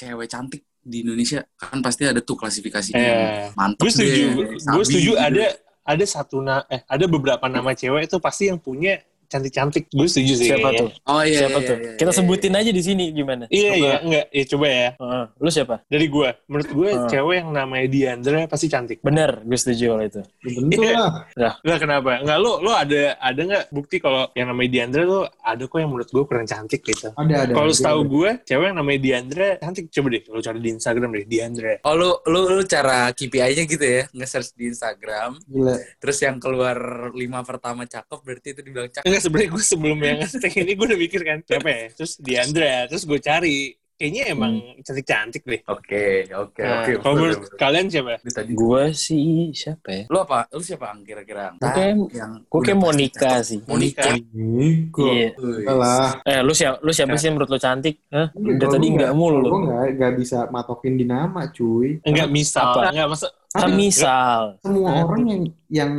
cewek 0.02 0.28
cantik 0.28 0.66
di 0.82 1.06
Indonesia 1.06 1.46
kan 1.54 1.78
pasti 1.86 2.10
ada 2.10 2.18
tuh 2.26 2.34
klasifikasinya. 2.34 2.98
Eh, 2.98 3.48
Mantap 3.54 3.86
gue 3.86 3.92
setuju, 3.94 4.24
deh, 4.34 4.58
gue 4.58 4.86
setuju 4.86 5.12
gitu. 5.14 5.22
ada 5.22 5.46
ada 5.82 6.06
satu 6.10 6.42
na 6.42 6.66
eh 6.66 6.82
ada 6.90 7.06
beberapa 7.06 7.46
nama 7.46 7.78
cewek 7.78 8.10
itu 8.10 8.18
pasti 8.18 8.50
yang 8.50 8.58
punya 8.58 8.98
cantik-cantik. 9.32 9.88
Gue 9.90 10.06
setuju 10.06 10.34
sih. 10.36 10.48
Siapa 10.52 10.60
kayaknya. 10.68 10.82
tuh? 10.84 10.90
Oh 11.08 11.22
iya. 11.24 11.40
Siapa 11.42 11.58
iya, 11.58 11.70
tuh? 11.72 11.78
iya, 11.80 11.92
Kita 11.96 12.12
iya, 12.12 12.18
sebutin 12.20 12.54
aja 12.54 12.72
di 12.72 12.84
sini 12.84 13.06
gimana? 13.10 13.44
Iya 13.48 13.70
Coba. 13.70 13.80
iya 13.80 13.96
enggak 14.04 14.26
ya 14.30 14.44
coba 14.46 14.66
ya 14.68 14.90
Heeh. 15.00 15.24
Lu 15.38 15.50
siapa? 15.50 15.76
dari 15.88 16.06
gue 16.06 16.30
menurut 16.46 16.70
gue 16.70 16.90
cewek 17.08 17.36
yang 17.38 17.50
namanya 17.52 17.88
Diandra 17.88 18.40
pasti 18.46 18.68
cantik 18.68 19.00
Bener, 19.00 19.40
gue 19.42 19.58
setuju 19.58 19.84
kalau 19.90 20.04
itu. 20.04 20.22
Iya. 20.44 21.00
lah. 21.38 21.54
Enggak 21.64 21.80
kenapa 21.80 22.12
enggak 22.20 22.38
lo 22.38 22.60
lo 22.60 22.72
ada 22.74 23.16
ada 23.18 23.40
nggak 23.42 23.64
bukti 23.72 23.96
kalau 23.98 24.28
yang 24.34 24.52
namanya 24.52 24.70
Diandra 24.70 25.02
tuh 25.04 25.24
ada 25.40 25.64
kok 25.64 25.78
yang 25.78 25.90
menurut 25.90 26.10
gue 26.10 26.24
kurang 26.26 26.46
cantik 26.46 26.82
gitu 26.82 27.14
Ada, 27.14 27.48
ada. 27.48 27.54
kalau 27.54 27.72
setahu 27.72 28.02
gue 28.04 28.30
cewek 28.44 28.66
yang 28.68 28.78
namanya 28.78 29.00
Diandra 29.00 29.48
cantik 29.58 29.88
coba 29.88 30.08
deh 30.12 30.24
lo 30.28 30.40
cari 30.40 30.60
di 30.60 30.70
Instagram 30.72 31.10
deh 31.14 31.26
Diandra 31.26 31.74
Oh 31.82 31.94
lu 31.94 32.10
lu 32.28 32.40
lu 32.52 32.64
cara 32.66 33.12
KPI-nya 33.12 33.64
gitu 33.64 33.82
ya, 33.82 34.04
nge-search 34.12 34.54
di 34.54 34.68
Instagram, 34.68 35.38
Gila. 35.46 35.76
terus 35.98 36.18
yang 36.20 36.38
keluar 36.38 36.78
lima 37.12 37.42
pertama 37.42 37.86
cakep 37.86 38.20
berarti 38.22 38.48
itu 38.52 38.62
dibilang 38.62 38.90
cakep. 38.90 39.06
Enggak 39.22 39.24
sebenarnya 39.24 39.50
gue 39.52 39.64
sebelum 39.64 39.98
yang 40.00 40.18
ngetek 40.20 40.54
ini 40.58 40.72
gue 40.74 40.86
udah 40.88 41.00
mikir 41.00 41.22
kan 41.22 41.38
siapa 41.42 41.70
ya 41.70 41.84
terus 41.94 42.12
Diandra 42.18 42.74
terus 42.88 43.04
gue 43.04 43.20
cari 43.20 43.58
kayaknya 43.94 44.24
emang 44.28 44.54
cantik-cantik 44.82 45.46
deh 45.46 45.62
Oke, 45.68 46.26
oke, 46.28 46.58
Nah, 46.58 46.82
oke. 46.82 46.92
kalau 46.98 47.14
menurut 47.16 47.40
kalian 47.54 47.86
siapa 47.86 48.18
Gue 48.50 48.84
sih 48.92 49.54
siapa 49.54 49.90
ya? 49.92 50.04
lu 50.10 50.18
apa? 50.20 50.50
Lu 50.50 50.58
siapa 50.60 50.90
Ang, 50.90 51.06
kira-kira? 51.06 51.54
Gue 51.54 51.70
kayak- 51.70 52.10
yang 52.12 52.32
Gue 52.42 52.62
kayak 52.64 52.80
Monica 52.80 53.32
sih. 53.42 53.62
Monica. 53.62 54.10
Niko. 54.34 55.06
Iya. 55.06 55.30
Wih. 55.38 55.66
Lah. 55.70 56.18
Eh, 56.24 56.42
lu 56.42 56.50
siapa? 56.50 56.82
Lu 56.82 56.90
siapa 56.90 57.14
sih 57.14 57.30
yang 57.30 57.38
menurut 57.38 57.54
lu 57.54 57.60
cantik? 57.60 58.02
Hah? 58.10 58.34
Udah 58.34 58.68
tadi 58.68 58.88
enggak 58.90 59.14
mulu 59.14 59.38
lu. 59.38 59.48
Gue 59.48 59.62
nggak 59.70 59.86
nggak 59.96 60.14
bisa 60.18 60.38
matokin 60.50 60.94
di 60.96 61.06
nama, 61.06 61.46
cuy. 61.48 62.02
enggak 62.02 62.26
misal 62.28 62.74
Apa? 62.74 62.90
enggak 62.90 63.06
masa 63.08 63.28
Kan 63.52 63.70
misal. 63.76 64.42
Semua 64.62 64.90
Hah? 64.90 65.04
orang 65.06 65.24
yang 65.28 65.42
yang 65.70 65.92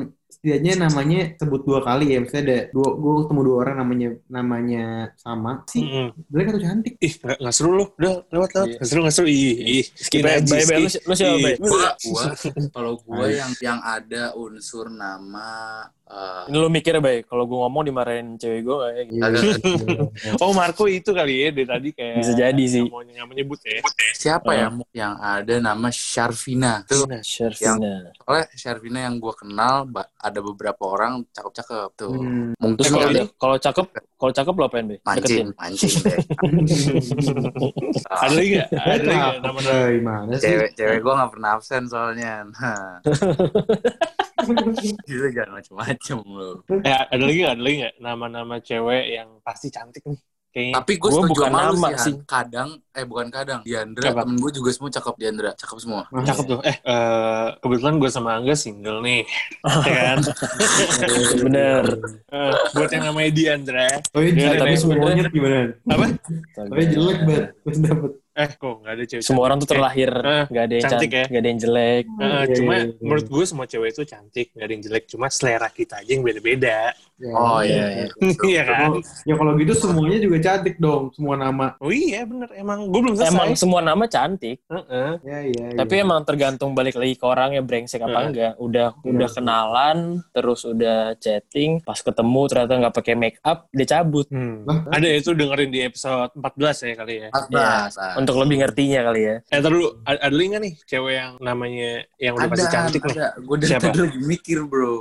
setidaknya 0.42 0.74
namanya 0.82 1.38
sebut 1.38 1.62
dua 1.62 1.80
kali 1.80 2.10
ya, 2.10 2.18
misalnya 2.18 2.42
ada 2.42 2.58
dua, 2.74 2.88
gue 2.92 3.12
ketemu 3.22 3.40
dua 3.46 3.56
orang 3.62 3.76
namanya 3.78 4.08
namanya 4.26 4.84
sama 5.14 5.62
sih, 5.70 5.86
Mm-mm. 5.86 6.10
jelek 6.26 6.46
atau 6.50 6.60
cantik? 6.60 6.94
ih 6.98 7.14
nggak 7.14 7.38
nggak 7.38 7.54
seru 7.54 7.70
lo 7.72 7.84
udah 7.94 8.14
lewat 8.26 8.50
lewat 8.50 8.66
Iya. 8.66 8.74
nggak 8.74 8.88
seru 8.90 9.00
nggak 9.06 9.14
seru 9.14 9.28
ih 9.30 9.54
ih 9.78 9.84
Skip 9.94 10.26
aja. 10.26 10.42
Bye, 10.42 10.66
bye. 10.66 10.82
Lu, 10.82 10.88
si- 10.90 11.02
lu 11.06 11.14
siapa? 11.14 11.48
Gua, 11.62 11.88
gua 11.94 12.24
kalau 12.74 12.92
gua 13.00 13.26
yang 13.30 13.52
yang 13.62 13.78
ada 13.78 14.34
unsur 14.34 14.90
nama 14.90 15.86
eh, 16.12 16.42
Ini 16.46 16.54
lu 16.54 16.68
mikir, 16.68 16.98
Bay. 16.98 17.22
Kalau 17.22 17.42
gue 17.42 17.56
ngomong 17.56 17.82
dimarahin 17.82 18.36
cewek 18.36 18.60
gue 18.62 18.76
kayak 18.76 19.04
gitu. 19.08 19.26
Oh 20.38 20.52
Marco 20.52 20.84
itu 20.84 21.08
kali 21.10 21.40
ya 21.40 21.48
dari 21.50 21.64
tadi 21.64 21.88
kayak 21.90 22.14
Bisa 22.20 22.32
jadi 22.34 22.62
sih. 22.62 22.84
mau 22.84 23.00
nggak 23.00 23.22
mau 23.22 23.32
nyebut 23.32 23.58
ya. 23.62 23.78
siapa 24.12 24.48
Ah. 24.52 24.54
ya 24.54 24.66
yang 24.92 25.12
ada 25.16 25.54
nama 25.58 25.88
Syarvina. 25.88 26.84
Tuh 26.84 27.08
Shervina. 27.20 28.12
soalnya 28.14 28.44
Syarvina 28.52 28.98
yang 29.02 29.16
gua 29.16 29.32
kenal 29.32 29.88
ada 30.14 30.38
beberapa 30.38 30.82
orang 30.84 31.24
cakep-cakep 31.30 31.90
tuh. 31.96 32.12
Hmm. 32.12 32.52
Mungkin 32.56 32.76
Terus 32.76 32.90
kalau 32.92 33.08
ada 33.08 33.22
kalau 33.34 33.56
cakep, 33.56 33.86
kalau 34.14 34.32
cakep 34.32 34.52
lo 34.52 34.64
apain, 34.64 34.84
Bay? 34.84 34.98
mancing, 35.02 35.24
Deketin. 35.24 35.48
mancing 35.56 35.94
deh. 35.98 36.18
Ada 38.12 38.32
lagi 38.32 38.48
nggak? 38.52 38.68
Ada 38.70 39.02
lagi 39.02 39.18
nama 39.40 39.58
nama? 39.60 39.86
Gimana 39.88 40.30
sih? 40.36 40.42
cewek 40.44 40.70
cewek 40.74 40.98
gue 41.00 41.12
nggak 41.12 41.30
pernah 41.30 41.50
absen 41.56 41.82
soalnya 41.86 42.32
nah 42.52 42.98
gitu 45.06 45.26
jangan 45.30 45.62
macem-macem 46.02 46.18
lo 46.34 46.50
Eh, 46.82 46.90
ada 46.90 47.22
lagi 47.22 47.38
nggak? 47.46 47.54
Ada 47.54 47.62
lagi 47.62 47.76
nggak 47.78 47.94
nama-nama 48.02 48.54
cewek 48.58 49.04
yang 49.14 49.28
pasti 49.46 49.70
cantik 49.70 50.02
nih? 50.02 50.18
Kayaknya. 50.52 50.84
tapi 50.84 50.92
gue 51.00 51.08
Gua 51.08 51.16
setuju 51.16 51.30
bukan 51.32 51.48
sama 51.48 51.60
lu 51.64 51.76
nama 51.80 51.88
sih, 51.96 52.14
kadang 52.28 52.68
eh 52.92 53.04
bukan 53.08 53.32
kadang 53.32 53.64
Diandra 53.64 54.12
Apa? 54.12 54.20
temen 54.20 54.36
gue 54.36 54.52
juga 54.52 54.70
semua 54.76 54.92
cakep 54.92 55.14
Diandra 55.16 55.50
cakep 55.56 55.78
semua 55.80 56.02
Masa? 56.12 56.28
Cakep 56.28 56.44
tuh. 56.44 56.60
Eh, 56.60 56.76
eh, 56.76 57.46
kebetulan 57.56 57.94
gue 57.96 58.10
sama 58.12 58.36
Angga 58.36 58.52
single 58.52 59.00
nih. 59.00 59.24
ya 59.88 60.12
kan? 60.12 60.18
Bener. 61.40 61.84
Eh, 62.28 62.52
buat 62.76 62.90
yang 62.92 63.04
namanya 63.08 63.30
Diandra. 63.32 63.88
Oh 64.12 64.20
iya, 64.20 64.32
Iya, 64.36 64.60
tapi 64.60 64.76
monyet 64.92 65.32
gimana? 65.32 65.72
Apa? 65.88 66.06
Tapi 66.52 66.82
jelek 66.84 67.18
banget, 67.24 67.46
terus 67.64 67.78
dapet. 67.80 68.12
Eh, 68.32 68.48
kok 68.56 68.80
nggak 68.80 68.92
ada 68.96 69.04
cewek 69.04 69.22
Semua 69.28 69.44
orang 69.44 69.60
tuh 69.60 69.68
terlahir 69.68 70.08
Eh, 70.08 70.44
nggak 70.48 70.64
ada 70.64 70.72
yang 70.72 70.84
cantik 70.88 71.00
cantik, 71.04 71.10
ya? 71.12 71.24
nggak 71.28 71.42
ada 71.44 71.50
yang 71.52 71.60
jelek. 71.60 72.04
Eh, 72.08 72.24
Iya, 72.24 72.40
cuma 72.56 72.72
iya, 72.72 72.84
iya. 72.88 73.02
menurut 73.04 73.26
gue 73.28 73.44
semua 73.44 73.66
cewek 73.68 73.88
itu 73.92 74.02
cantik, 74.08 74.46
nggak 74.56 74.64
ada 74.64 74.72
yang 74.72 74.84
jelek. 74.88 75.04
Cuma 75.04 75.26
selera 75.28 75.68
kita 75.68 75.94
aja 76.00 76.10
yang 76.16 76.24
beda-beda. 76.24 76.96
Ya, 77.22 77.32
oh 77.38 77.60
iya 77.62 77.86
iya 78.02 78.06
Iya 78.42 78.62
kan? 78.66 78.90
Ya 79.22 79.34
kalau 79.38 79.52
gitu 79.54 79.72
semuanya 79.78 80.18
juga 80.18 80.36
cantik 80.42 80.76
dong, 80.82 81.14
semua 81.14 81.38
nama. 81.38 81.78
Oh 81.78 81.94
iya 81.94 82.26
bener, 82.26 82.50
emang 82.58 82.90
gue 82.90 83.00
belum 83.00 83.14
selesai. 83.14 83.30
Emang 83.30 83.48
semua 83.54 83.80
nama 83.80 84.04
cantik, 84.10 84.58
Heeh. 84.66 85.10
Ya 85.22 85.38
iya. 85.46 85.66
tapi 85.78 86.02
iya. 86.02 86.04
emang 86.04 86.26
tergantung 86.26 86.74
balik 86.74 86.98
lagi 86.98 87.14
ke 87.14 87.22
orangnya 87.22 87.62
brengsek 87.62 88.02
apa 88.02 88.18
enggak. 88.26 88.52
Udah 88.58 88.98
udah 89.06 89.28
kenalan, 89.30 89.98
terus 90.34 90.66
udah 90.66 91.14
chatting, 91.22 91.78
pas 91.86 91.98
ketemu 92.02 92.42
ternyata 92.50 92.72
nggak 92.82 92.94
pakai 92.98 93.14
make 93.14 93.38
up, 93.46 93.70
dia 93.70 93.86
cabut. 93.86 94.26
Hmm. 94.28 94.66
Lah, 94.66 94.90
Ada 94.90 95.08
itu 95.14 95.30
dengerin 95.32 95.70
di 95.70 95.80
episode 95.86 96.34
14 96.34 96.90
ya 96.90 96.94
kali 96.98 97.14
ya. 97.22 97.28
Pas, 97.30 97.46
Ya, 97.52 97.86
Untuk 98.18 98.34
lebih 98.40 98.64
ngertinya 98.64 99.00
kali 99.06 99.20
ya. 99.22 99.36
Eh, 99.52 99.58
ntar 99.62 99.70
dulu, 99.70 100.02
ada, 100.02 100.18
ada 100.26 100.34
nggak 100.34 100.62
nih 100.64 100.74
cewek 100.90 101.14
yang 101.14 101.32
namanya 101.38 101.90
yang 102.18 102.34
udah 102.36 102.46
ada 102.48 102.52
pasti 102.56 102.66
cantik 102.68 103.02
nih? 103.06 103.14
ada 103.14 103.26
gue 103.38 103.56
dari 103.60 103.70
Siapa? 103.70 103.84
tadi 103.88 103.98
lagi 104.02 104.18
mikir 104.24 104.58
bro 104.66 104.96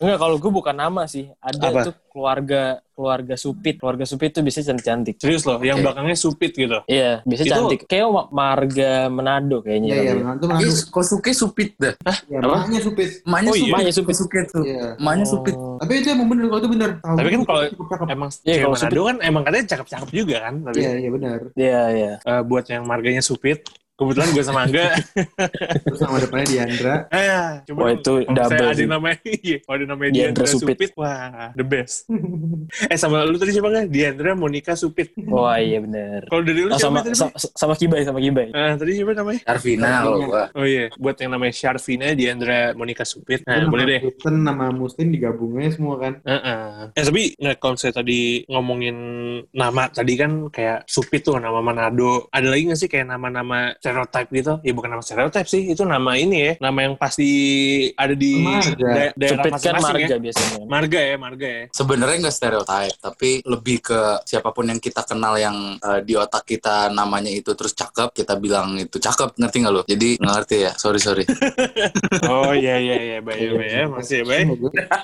Enggak, 0.00 0.16
kalau 0.16 0.36
gue 0.40 0.48
bukan 0.50 0.72
nama 0.72 1.04
sih. 1.04 1.28
Ada 1.38 1.60
Apa? 1.60 1.80
tuh 1.84 1.94
keluarga 2.08 2.80
keluarga 2.90 3.36
Supit. 3.36 3.76
Keluarga 3.76 4.04
Supit 4.04 4.32
tuh 4.32 4.40
biasanya 4.40 4.72
cantik-cantik. 4.72 5.20
Serius 5.20 5.44
loh, 5.44 5.60
yang 5.60 5.80
belakangnya 5.80 6.16
supit 6.16 6.52
gitu. 6.52 6.80
Iya, 6.84 7.20
biasanya 7.22 7.44
Itu- 7.46 7.56
cantik. 7.60 7.80
Kayak 7.84 8.08
Ma- 8.08 8.28
marga 8.30 8.90
Manado 9.08 9.60
kayaknya. 9.60 9.88
Iya, 9.90 10.00
iya, 10.00 10.12
ya. 10.16 10.24
Manado, 10.24 10.44
kok 10.88 11.04
Suke 11.04 11.30
supit 11.32 11.76
dah. 11.76 11.92
Ya, 12.26 12.40
Apa? 12.40 12.64
makanya 12.64 12.80
supit. 12.80 13.08
Emaknya 13.22 13.48
Oh, 13.48 13.52
iya. 13.52 13.60
supit. 13.60 13.72
Emaknya 13.72 13.92
supit. 13.92 14.14
Suke 14.16 14.38
tuh. 14.48 14.64
Emaknya 14.96 15.26
supit. 15.28 15.54
Oh. 15.54 15.76
Tapi 15.76 15.92
itu 15.96 16.08
emang 16.08 16.28
bener, 16.28 16.44
kalau 16.46 16.60
itu 16.60 16.70
bener. 16.70 16.90
Tahu 16.98 17.16
Tapi 17.16 17.28
kan 17.28 17.40
kalau-. 17.44 17.64
Emang 18.08 18.28
Iya, 18.30 18.40
cewek 18.40 18.56
kalau 18.58 18.76
Manado 18.80 19.00
kan 19.04 19.16
emang 19.20 19.42
katanya 19.44 19.66
cakep-cakep 19.68 20.08
juga 20.10 20.36
kan. 20.40 20.54
Tapi 20.62 20.76
Iya, 20.80 20.92
iya 20.96 21.10
benar. 21.12 21.38
Iya, 21.52 21.80
iya. 21.90 22.12
eh, 22.18 22.42
buat 22.42 22.64
yang 22.66 22.82
marganya 22.84 23.20
supit, 23.20 23.68
kebetulan 24.00 24.28
gue 24.30 24.42
sama 24.42 24.60
Angga. 24.64 24.86
Terus 25.84 26.00
nama 26.00 26.16
depannya 26.18 26.46
Diandra. 26.46 26.94
eh, 27.10 27.50
coba 27.66 27.78
Wah, 27.78 27.88
dong, 27.90 27.98
itu 27.98 28.12
kalau 28.24 28.34
double 28.34 28.66
ada 28.66 28.74
sih. 28.74 28.86
namanya, 28.86 29.18
iya, 29.46 29.56
kalau 29.60 29.76
ada 29.76 29.86
namanya 29.86 30.10
Diandra 30.10 30.28
Diandra 30.40 30.46
Supit. 30.48 30.74
Supit. 30.74 30.90
wah, 30.94 31.52
the 31.52 31.62
best. 31.62 32.08
eh, 32.86 32.96
sama 32.96 33.22
lu 33.22 33.36
tadi 33.36 33.52
siapa 33.52 33.68
nggak? 33.68 33.86
Diandra 33.86 34.30
Monica 34.32 34.72
Supit. 34.72 35.12
Wah, 35.26 35.56
iya 35.56 35.78
bener. 35.78 36.24
Kalau 36.24 36.42
dari 36.42 36.60
lu 36.60 36.70
Oh, 36.70 36.74
siapa 36.74 36.82
sama, 36.82 36.98
tadi? 37.02 37.14
sama, 37.14 37.32
sama 37.36 37.74
Kibai, 37.74 38.02
sama 38.02 38.18
Kibai. 38.18 38.48
Eh, 38.48 38.72
tadi 38.74 38.90
siapa 38.94 39.12
namanya? 39.12 39.40
Arvina 39.44 39.88
kalau 40.00 40.18
gua. 40.24 40.44
Oh 40.52 40.64
iya, 40.64 40.88
buat 40.94 41.16
yang 41.16 41.30
namanya 41.30 41.52
Syarvina, 41.52 42.06
Diandra 42.12 42.72
Monica 42.72 43.04
Supit. 43.04 43.42
Nah, 43.44 43.66
boleh 43.66 43.84
deh. 43.86 44.00
Kristen, 44.02 44.40
nama 44.40 44.70
Muslim 44.70 45.10
digabungnya 45.10 45.70
semua 45.70 45.98
kan. 45.98 46.12
Heeh. 46.22 46.94
Eh 46.94 47.04
tapi 47.04 47.22
nggak 47.36 47.56
kalau 47.58 47.74
saya 47.74 47.92
tadi 47.92 48.46
ngomongin 48.46 48.96
nama 49.50 49.86
tadi 49.86 50.14
kan 50.14 50.48
kayak 50.48 50.86
Supit 50.86 51.20
tuh 51.22 51.36
nama 51.36 51.60
Manado. 51.60 52.30
Ada 52.30 52.46
lagi 52.46 52.62
nggak 52.64 52.78
sih 52.78 52.88
kayak 52.88 53.06
nama-nama 53.08 53.74
stereotype 53.90 54.28
gitu? 54.30 54.52
Ya 54.62 54.72
bukan 54.72 54.90
nama 54.94 55.02
stereotype 55.02 55.48
sih, 55.50 55.62
itu 55.74 55.82
nama 55.82 56.14
ini 56.14 56.36
ya, 56.38 56.52
nama 56.62 56.78
yang 56.86 56.94
pasti 56.94 57.30
ada 57.98 58.14
di 58.14 58.38
Marga. 58.38 58.78
da- 58.78 59.14
daerah 59.18 59.42
kan 59.42 59.52
masing-masing 59.58 59.82
marga 59.98 60.06
ya. 60.06 60.18
biasanya. 60.22 60.58
Marga 60.70 61.00
ya, 61.02 61.16
marga 61.18 61.48
ya. 61.48 61.64
Sebenarnya 61.74 62.16
nggak 62.22 62.36
stereotype, 62.36 62.96
tapi 63.02 63.30
lebih 63.42 63.76
ke 63.82 64.00
siapa 64.22 64.54
pun 64.54 64.70
yang 64.70 64.78
kita 64.78 65.02
kenal 65.02 65.34
yang 65.34 65.56
eh, 65.82 66.00
di 66.06 66.14
otak 66.14 66.46
kita 66.46 66.94
namanya 66.94 67.30
itu 67.34 67.50
terus 67.58 67.74
cakep, 67.74 68.14
kita 68.14 68.38
bilang 68.38 68.78
itu 68.78 68.96
cakep, 69.02 69.34
ngerti 69.34 69.56
nggak 69.66 69.74
lo? 69.74 69.82
Jadi 69.82 70.08
nggak 70.22 70.34
ngerti 70.38 70.56
ya, 70.70 70.72
sorry 70.78 71.00
sorry. 71.02 71.24
Oh 72.30 72.52
iya 72.52 72.76
iya 72.78 72.96
iya, 73.00 73.18
baik 73.18 73.40
baik 73.56 73.70
ya, 73.72 73.84
masih 73.88 74.16
ya 74.22 74.24
baik. 74.28 74.46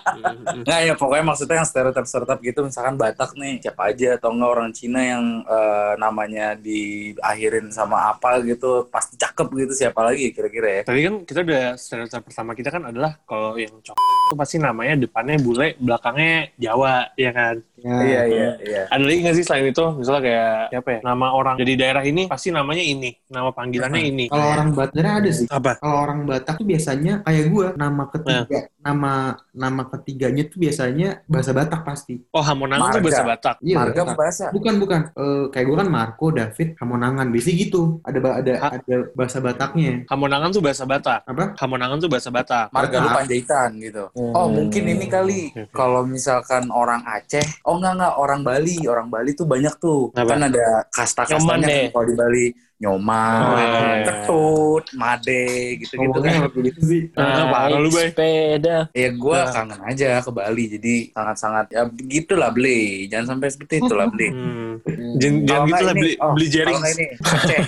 Nggak 0.62 0.79
ya, 0.85 0.92
pokoknya 0.99 1.25
maksudnya 1.25 1.57
yang 1.62 1.68
stereotype 1.68 2.09
stereotype 2.09 2.42
gitu, 2.44 2.61
misalkan 2.66 2.94
Batak 2.96 3.33
nih, 3.38 3.59
siapa 3.62 3.90
aja 3.90 4.18
atau 4.20 4.31
nggak 4.35 4.51
orang 4.51 4.70
Cina 4.77 5.01
yang 5.03 5.25
eh, 5.46 5.92
namanya 5.96 6.55
diakhirin 6.57 7.72
sama 7.72 8.12
apa 8.12 8.42
gitu, 8.44 8.76
pasti 8.85 9.17
cakep 9.17 9.49
gitu, 9.57 9.73
siapa 9.73 10.01
lagi 10.05 10.37
kira-kira 10.37 10.69
ya? 10.69 10.83
Tadi 10.85 11.01
kan 11.01 11.15
kita 11.25 11.41
udah 11.41 11.65
stereotype 11.81 12.25
pertama 12.29 12.53
kita 12.53 12.69
kan 12.69 12.83
adalah 12.93 13.17
kalau 13.25 13.57
yang 13.57 13.73
cowok 13.81 14.01
itu 14.27 14.35
pasti 14.37 14.57
namanya 14.59 14.95
depannya 14.99 15.39
bule, 15.41 15.79
belakangnya 15.81 16.51
Jawa, 16.59 17.15
ya 17.17 17.31
kan? 17.33 17.57
Ya. 17.77 17.97
Iya 18.03 18.23
iya 18.27 18.49
iya. 18.65 18.83
Ada 18.89 19.05
lagi 19.05 19.19
nggak 19.23 19.37
sih 19.37 19.45
selain 19.47 19.71
itu? 19.71 19.85
Misalnya 20.01 20.23
kayak 20.25 20.59
siapa 20.75 20.89
ya? 20.91 21.01
Nama 21.05 21.27
orang 21.31 21.55
jadi 21.61 21.73
daerah 21.77 22.03
ini 22.03 22.23
pasti 22.27 22.49
namanya 22.51 22.83
ini, 22.83 23.15
nama 23.31 23.53
panggilannya 23.55 24.03
ini. 24.03 24.25
Kalau 24.33 24.47
orang 24.51 24.69
Batak 24.75 25.07
ada 25.07 25.31
sih. 25.31 25.47
Apa? 25.47 25.79
Kalau 25.79 25.99
orang 26.03 26.27
Batak 26.27 26.55
tuh 26.59 26.67
biasanya 26.67 27.23
kayak 27.23 27.45
gue 27.53 27.67
nama 27.79 28.03
ketiga, 28.11 28.59
nama 28.83 29.12
nama 29.55 29.83
ketiganya 29.87 30.43
tuh 30.51 30.59
biasanya 30.59 31.23
bahasa 31.31 31.53
Batak 31.55 31.81
pasti. 31.87 32.15
Oh, 32.35 32.43
Hamonangan 32.43 32.99
tuh 32.99 33.05
bahasa 33.07 33.23
Batak. 33.23 33.57
Iya, 33.62 33.77
Marga 33.79 34.03
bahasa. 34.19 34.45
Bukan 34.51 34.75
bukan. 34.83 35.01
Eh, 35.15 35.45
kayak 35.55 35.67
gue 35.69 35.77
kan 35.77 35.89
Marco, 35.93 36.27
David, 36.33 36.69
Hamonangan. 36.83 37.27
Biasanya 37.31 37.57
gitu. 37.61 37.83
Ada 38.03 38.19
ada 38.43 38.53
ada 38.72 38.96
bahasa 39.14 39.38
Bataknya. 39.38 39.92
Hamonangan 40.11 40.48
tuh 40.50 40.62
bahasa 40.62 40.85
Batak. 40.88 41.20
Apa? 41.26 41.44
Hamonangan 41.59 41.96
tuh 42.02 42.11
bahasa 42.11 42.29
Batak. 42.33 42.66
Marga 42.74 42.96
lu. 42.98 43.09
Panjaitan 43.12 43.70
gitu. 43.79 44.05
Hmm. 44.12 44.33
Oh 44.35 44.46
mungkin 44.50 44.83
ini 44.87 45.07
kali 45.07 45.40
kalau 45.70 46.02
misalkan 46.07 46.68
orang 46.72 47.02
Aceh, 47.07 47.44
oh 47.66 47.79
enggak 47.79 47.94
enggak 48.00 48.14
orang 48.18 48.40
Bali, 48.42 48.76
orang 48.87 49.09
Bali 49.09 49.31
tuh 49.33 49.46
banyak 49.46 49.74
tuh. 49.79 50.11
Apa? 50.14 50.35
Kan 50.35 50.42
ada 50.50 50.66
kasta-kastanya 50.90 51.66
kan 51.66 51.92
kalau 51.94 52.07
di 52.07 52.16
Bali. 52.16 52.46
Nyoman, 52.77 53.41
Oh, 53.43 53.57
iya, 53.57 53.69
iya. 53.73 54.05
ketut, 54.05 54.85
made, 54.93 55.41
gitu-gitu 55.81 56.19
kan. 56.19 56.45
gitu 56.55 56.81
sih. 56.83 57.03
Ah, 57.15 57.49
parah 57.49 57.79
lu, 57.79 57.89
Bay. 57.89 58.12
sepeda. 58.12 58.93
Ya 58.93 59.09
gue 59.11 59.33
Nah. 59.35 59.49
kangen 59.49 59.81
aja 59.83 60.09
ke 60.19 60.29
Bali, 60.29 60.65
jadi 60.71 60.95
sangat-sangat 61.11 61.67
ya 61.71 61.83
begitulah 61.87 62.51
beli. 62.51 63.09
Jangan 63.09 63.27
sampai 63.33 63.49
seperti 63.49 63.81
itu 63.81 63.91
lah 63.91 64.07
beli. 64.07 64.29
Hmm. 64.29 64.77
Hmm. 64.77 65.17
Jangan, 65.17 65.39
jangan 65.43 65.65
gitu 65.65 65.73
lah 65.79 65.89
ini- 65.89 65.97
beli, 65.99 66.12
oh, 66.19 66.31
beli 66.33 66.47
jaring. 66.47 66.77
Kalau 66.77 66.93
ini 66.93 67.07
Aceh, 67.17 67.61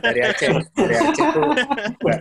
dari 0.00 0.20
Aceh, 0.22 0.48
dari 0.72 0.94
Aceh 0.96 1.26
tuh, 1.28 1.44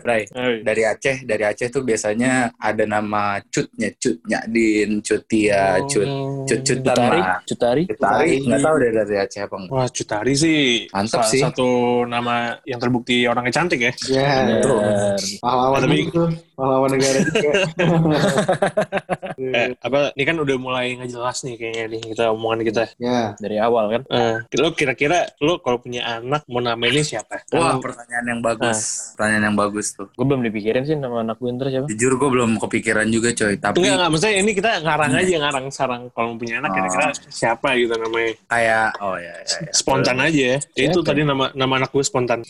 Bray, 0.03 0.21
dari 0.61 0.81
Aceh, 0.83 1.15
dari 1.23 1.43
Aceh 1.45 1.67
tuh 1.69 1.81
biasanya 1.81 2.31
ada 2.53 2.83
nama 2.83 3.23
cutnya, 3.45 3.87
cutnya 3.93 4.39
din, 4.45 4.99
cutia, 4.99 5.79
cut, 5.85 6.07
cut 6.43 6.59
cutan 6.61 6.91
Cutari, 6.93 7.19
lah. 7.21 7.39
Cutari. 7.41 7.83
Cutari, 7.87 8.31
nggak 8.41 8.59
tahu 8.59 8.75
deh 8.77 8.91
dari 8.93 9.15
Aceh 9.17 9.41
apa 9.41 9.55
enggak. 9.55 9.71
Wah, 9.71 9.87
Cutari 9.87 10.33
sih 10.33 10.61
Mantap 10.89 11.23
sih. 11.25 11.39
satu 11.39 11.69
nama 12.03 12.32
yang 12.63 12.79
terbukti 12.79 13.25
orangnya 13.25 13.53
cantik 13.53 13.79
ya. 13.79 13.91
Ya, 14.09 14.31
Betul. 14.59 14.79
Bener. 14.79 15.17
pahlawan 15.41 15.79
Tapi- 15.85 16.03
itu, 16.07 16.23
pahlawan 16.53 16.89
negara 16.93 17.19
juga. 17.23 17.51
Eh, 19.45 19.75
apa 19.75 20.13
ini 20.13 20.23
kan 20.23 20.37
udah 20.37 20.55
mulai 20.55 20.93
nggak 20.93 21.09
jelas 21.09 21.41
nih 21.41 21.55
kayaknya 21.55 21.83
nih 21.89 22.01
kita 22.05 22.23
omongan 22.29 22.59
kita. 22.63 22.83
ya, 22.95 23.35
Dari 23.35 23.57
awal 23.57 23.85
kan. 23.89 24.01
Eh, 24.07 24.35
lo 24.55 24.71
kira-kira 24.71 25.27
lo 25.39 25.57
kalau 25.57 25.77
punya 25.77 26.05
anak 26.13 26.45
mau 26.45 26.59
namainnya 26.59 27.03
siapa? 27.03 27.43
Wah, 27.51 27.75
Kan- 27.75 27.83
pertanyaan 27.83 28.25
yang 28.29 28.41
bagus. 28.41 28.79
Pertanyaan 29.13 29.43
yang 29.45 29.57
bagus 29.57 29.87
tuh. 29.91 30.07
Gue 30.09 30.25
belum 30.25 30.41
dipikirin 30.43 30.83
sih 30.83 30.95
nama 30.95 31.21
anak 31.21 31.37
gue 31.37 31.49
ntar 31.51 31.67
siapa. 31.67 31.87
Jujur 31.87 32.15
gue 32.15 32.29
belum 32.31 32.55
kepikiran 32.57 33.07
juga 33.07 33.29
coy, 33.31 33.55
tapi 33.55 33.75
Enggak, 33.77 33.93
enggak. 33.93 34.09
Maksudnya 34.09 34.35
ini 34.37 34.51
kita 34.53 34.71
ngarang 34.79 35.11
aja, 35.13 35.35
ngarang 35.39 35.65
sarang. 35.69 36.01
Kalau 36.09 36.27
mau 36.29 36.37
punya 36.37 36.55
anak, 36.57 36.69
Oh. 36.69 36.75
kira-kira 36.75 37.05
siapa 37.27 37.69
gitu 37.75 37.93
namanya. 37.95 38.31
kayak 38.45 38.87
oh 38.99 39.15
ya, 39.15 39.33
ya, 39.35 39.57
ya. 39.59 39.71
Spontan 39.73 40.17
aja 40.19 40.41
ya. 40.53 40.57
Itu 40.75 41.01
tadi 41.01 41.21
nama 41.21 41.49
nama 41.53 41.73
anak 41.77 41.89
gue 41.89 42.03
spontan. 42.03 42.39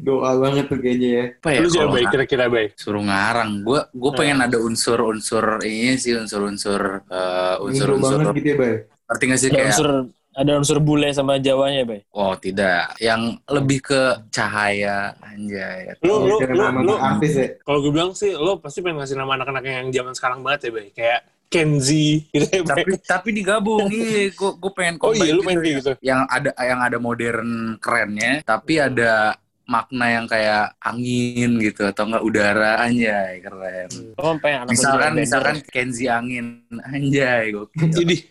Doa 0.00 0.30
banget 0.38 0.64
tuh 0.66 0.78
kayaknya 0.78 1.08
ya. 1.10 1.24
Apa 1.36 1.50
ya? 1.50 1.59
Lu 1.60 1.68
siapa 1.68 1.90
baik 1.90 2.08
kira-kira 2.08 2.44
baik? 2.46 2.70
suruh 2.74 3.00
ngarang. 3.00 3.50
Gue 3.60 3.80
gue 3.90 4.12
pengen 4.14 4.38
ada 4.40 4.56
unsur-unsur 4.56 5.44
ini 5.62 5.94
sih 5.94 6.14
unsur-unsur 6.14 7.04
eh, 7.06 7.56
unsur-unsur 7.60 8.18
banget 8.22 8.36
gitu 8.36 8.48
ya, 8.48 8.56
Bay. 8.56 8.74
ngerti 9.06 9.24
gak 9.26 9.38
sih 9.38 9.48
Ada 9.48 9.54
kayak 9.54 9.68
unsur 9.68 9.88
ada 10.30 10.52
unsur 10.56 10.78
bule 10.78 11.10
sama 11.10 11.36
Jawanya, 11.36 11.82
Bay. 11.82 12.06
oh 12.10 12.32
tidak 12.34 12.94
yang 12.98 13.34
lebih 13.44 13.82
ke 13.82 14.00
cahaya 14.30 15.10
anjay 15.20 15.90
Lu, 16.00 16.22
lu, 16.22 16.36
lu, 16.38 16.64
lu, 16.86 16.94
artis 16.94 17.34
ya. 17.34 17.46
kalau 17.60 17.82
gue 17.82 17.90
bilang 17.90 18.14
sih, 18.14 18.32
lo 18.32 18.56
pasti 18.56 18.78
pengen 18.78 19.02
ngasih 19.02 19.18
nama 19.18 19.34
anak-anak 19.34 19.62
yang 19.62 19.90
zaman 19.90 20.14
sekarang 20.14 20.38
banget 20.40 20.60
ya, 20.66 20.72
Bay. 20.72 20.88
Kayak 20.94 21.20
Kenzi 21.50 22.30
gitu 22.30 22.46
ya, 22.46 22.62
tapi 22.62 22.94
tapi 23.02 23.28
digabung 23.34 23.90
iya 23.92 24.30
gue 24.30 24.50
gue 24.54 24.70
pengen 24.70 25.02
Oh 25.02 25.10
iya, 25.10 25.34
lu 25.34 25.42
pengen 25.42 25.66
kayak 25.66 25.76
gitu. 25.82 25.92
yang 25.98 26.22
ada 26.30 26.54
yang 26.62 26.78
ada 26.78 26.98
modern 27.02 27.74
kerennya 27.82 28.38
tapi 28.46 28.78
ada 28.78 29.34
makna 29.70 30.06
yang 30.10 30.26
kayak 30.26 30.74
angin 30.82 31.62
gitu 31.62 31.86
atau 31.86 32.10
enggak 32.10 32.26
udara 32.26 32.82
anjay 32.82 33.38
keren 33.38 33.86
Oh, 34.18 34.34
pengen 34.42 34.66
anak 34.66 34.74
misalkan 34.74 35.12
misalkan. 35.14 35.54
Kenzi 35.70 36.10
angin 36.10 36.66
anjay 36.90 37.54
gokil 37.54 37.86
Jadi. 37.94 38.16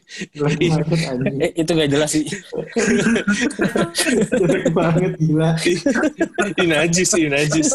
Eh, 1.40 1.54
itu 1.62 1.72
gak 1.72 1.92
jelas 1.92 2.10
sih. 2.12 2.26
Banget 4.74 5.14
gila. 5.22 5.54
ini 6.58 6.66
najis 6.66 7.08
sih, 7.14 7.30
najis. 7.30 7.70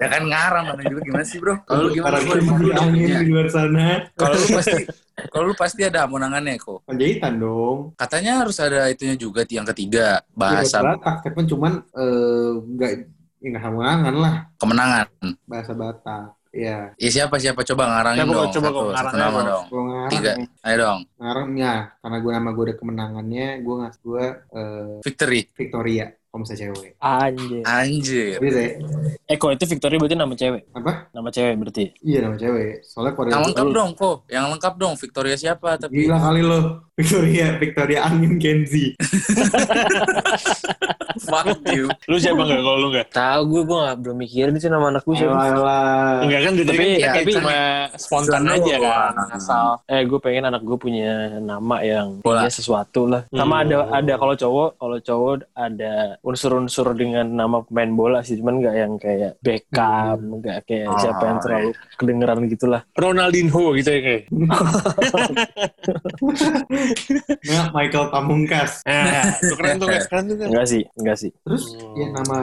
ya 0.00 0.06
kan 0.08 0.22
ngarang 0.26 0.64
mana 0.72 0.82
juga 0.88 1.00
gimana 1.04 1.24
sih 1.28 1.38
bro 1.38 1.54
kalau 1.68 1.86
lu 1.86 1.94
gimana 1.94 2.16
lu 2.24 2.32
udah 2.40 2.76
angin 2.82 3.06
di 3.22 3.26
luar 3.30 3.48
sana. 3.52 4.08
kalau 4.16 4.34
lu 4.34 4.46
pasti 4.56 4.82
kalau 5.28 5.50
lu 5.50 5.54
pasti 5.54 5.84
ada 5.84 6.04
amonangannya 6.08 6.56
kok 6.56 6.84
Panjaitan 6.84 7.36
dong. 7.36 7.92
katanya 7.94 8.40
harus 8.40 8.56
ada 8.58 8.88
itunya 8.88 9.14
juga 9.14 9.44
yang 9.46 9.66
ketiga. 9.74 10.20
Ya, 10.20 10.32
bahasa 10.32 10.80
Batak, 10.80 11.16
tapi 11.26 11.40
cuman 11.44 11.72
eh, 11.92 12.50
nggak 12.56 12.90
ya 13.40 13.46
nggak 13.52 13.64
hamangan 13.64 14.14
lah. 14.16 14.34
Kemenangan. 14.56 15.06
Bahasa 15.48 15.72
Batak. 15.72 16.36
Ya, 16.50 16.90
ya 16.98 17.08
siapa 17.14 17.38
siapa? 17.38 17.62
Coba 17.62 17.86
ngarangin 17.86 18.26
Coba, 18.26 18.34
dong. 18.34 18.50
coba 18.50 18.68
satu, 18.68 18.74
kok, 18.74 18.90
satu 18.98 19.16
nama 19.16 19.38
dong. 19.46 19.64
kalau 19.70 19.84
ngarang, 19.86 20.10
tiga. 20.10 20.32
ayo 20.66 20.76
dong. 20.82 21.00
Ngarangnya 21.14 21.72
karena 22.02 22.16
gue 22.18 22.32
nama 22.34 22.50
gue 22.50 22.64
ada 22.66 22.74
kemenangannya, 22.74 23.46
gue 23.62 23.74
ngasih 23.78 24.00
gue 24.02 24.24
eh, 24.50 24.94
Victory. 25.06 25.40
Victoria, 25.54 26.06
kalau 26.30 26.40
misalnya 26.40 26.62
cewek. 26.64 26.90
Anjir. 26.96 27.62
anjir 27.66 28.38
Bisa 28.38 28.60
ya? 28.60 28.70
Eko 29.28 29.50
itu 29.50 29.66
Victoria 29.66 29.98
berarti 29.98 30.14
nama 30.14 30.30
cewek. 30.32 30.62
Apa? 30.70 30.92
Nama 31.10 31.28
cewek 31.28 31.54
berarti. 31.56 31.84
Iya 32.00 32.18
nama 32.22 32.36
cewek. 32.36 32.70
Soalnya 32.84 33.12
Korea 33.12 33.32
yang 33.32 33.42
lengkap 33.44 33.66
dong 33.68 33.90
kok 33.92 34.16
yang 34.28 34.46
lengkap 34.48 34.74
dong 34.76 34.94
Victoria 34.94 35.34
siapa 35.34 35.74
tapi 35.74 36.06
Gila 36.06 36.18
kali 36.20 36.40
lo. 36.40 36.60
Victoria, 36.94 37.46
Victoria 37.56 38.00
Angin 38.04 38.36
Kenzi. 38.36 38.92
fuck 41.20 41.46
you 41.68 41.88
Lu 42.06 42.16
siapa 42.16 42.38
nggak 42.38 42.60
kalau 42.60 42.78
lu 42.78 42.88
nggak? 42.90 43.06
Tahu 43.10 43.40
gue 43.46 43.62
gue 43.64 43.78
gak 43.80 43.96
belum 43.98 44.16
mikirin 44.16 44.54
sih 44.56 44.68
nama 44.68 44.86
anak 44.88 45.02
gue 45.02 45.16
siapa. 45.16 45.42
Enggak 46.20 46.40
kan, 46.40 46.52
Tapi- 46.54 46.76
kan 46.96 47.08
kayak 47.08 47.14
tapi- 47.16 47.34
cuma 47.34 47.56
spontan 47.96 48.42
aja 48.46 48.74
kan. 48.78 49.12
Asal. 49.30 49.66
Eh 49.86 50.02
gue 50.04 50.18
pengen 50.18 50.44
anak 50.46 50.60
gue 50.60 50.76
punya 50.76 51.10
nama 51.38 51.76
yang 51.80 52.20
Bola. 52.20 52.44
ya 52.44 52.50
sesuatu 52.50 53.06
lah. 53.06 53.24
Sama 53.28 53.56
Hmm. 53.56 53.64
ada 53.64 53.76
ada 53.96 54.14
kalau 54.16 54.34
cowok 54.36 54.68
kalau 54.76 54.98
cowok 54.98 55.34
ada 55.52 56.19
unsur-unsur 56.20 56.92
dengan 56.92 57.24
nama 57.26 57.60
pemain 57.60 57.88
bola 57.90 58.20
sih, 58.20 58.36
cuman 58.36 58.60
nggak 58.60 58.74
yang 58.74 58.92
kayak 58.96 59.32
Beckham, 59.38 60.18
nggak 60.36 60.58
kayak 60.64 60.86
Ah, 60.86 60.98
siapa 60.98 61.22
yang 61.24 61.38
terlalu 61.38 61.70
kedengeran 61.94 62.38
gitulah. 62.46 62.82
Ronaldinho 62.92 63.64
gitu 63.74 63.88
ya 63.88 64.00
kayak. 64.00 64.22
Nah, 67.42 67.72
Michael 67.72 68.06
Pamungkas. 68.10 68.84
Nah, 68.84 69.34
itu 69.34 69.54
keren 69.54 69.76
tuh, 69.76 69.88
guys. 69.88 70.06
keren 70.06 70.24
tuh. 70.26 70.36
kan. 70.36 70.48
Enggak 70.48 70.66
sih, 70.66 70.82
enggak 70.94 71.16
sih. 71.18 71.30
Terus 71.40 71.62
Hmm. 71.72 71.96
ya 71.96 72.06
nama 72.12 72.36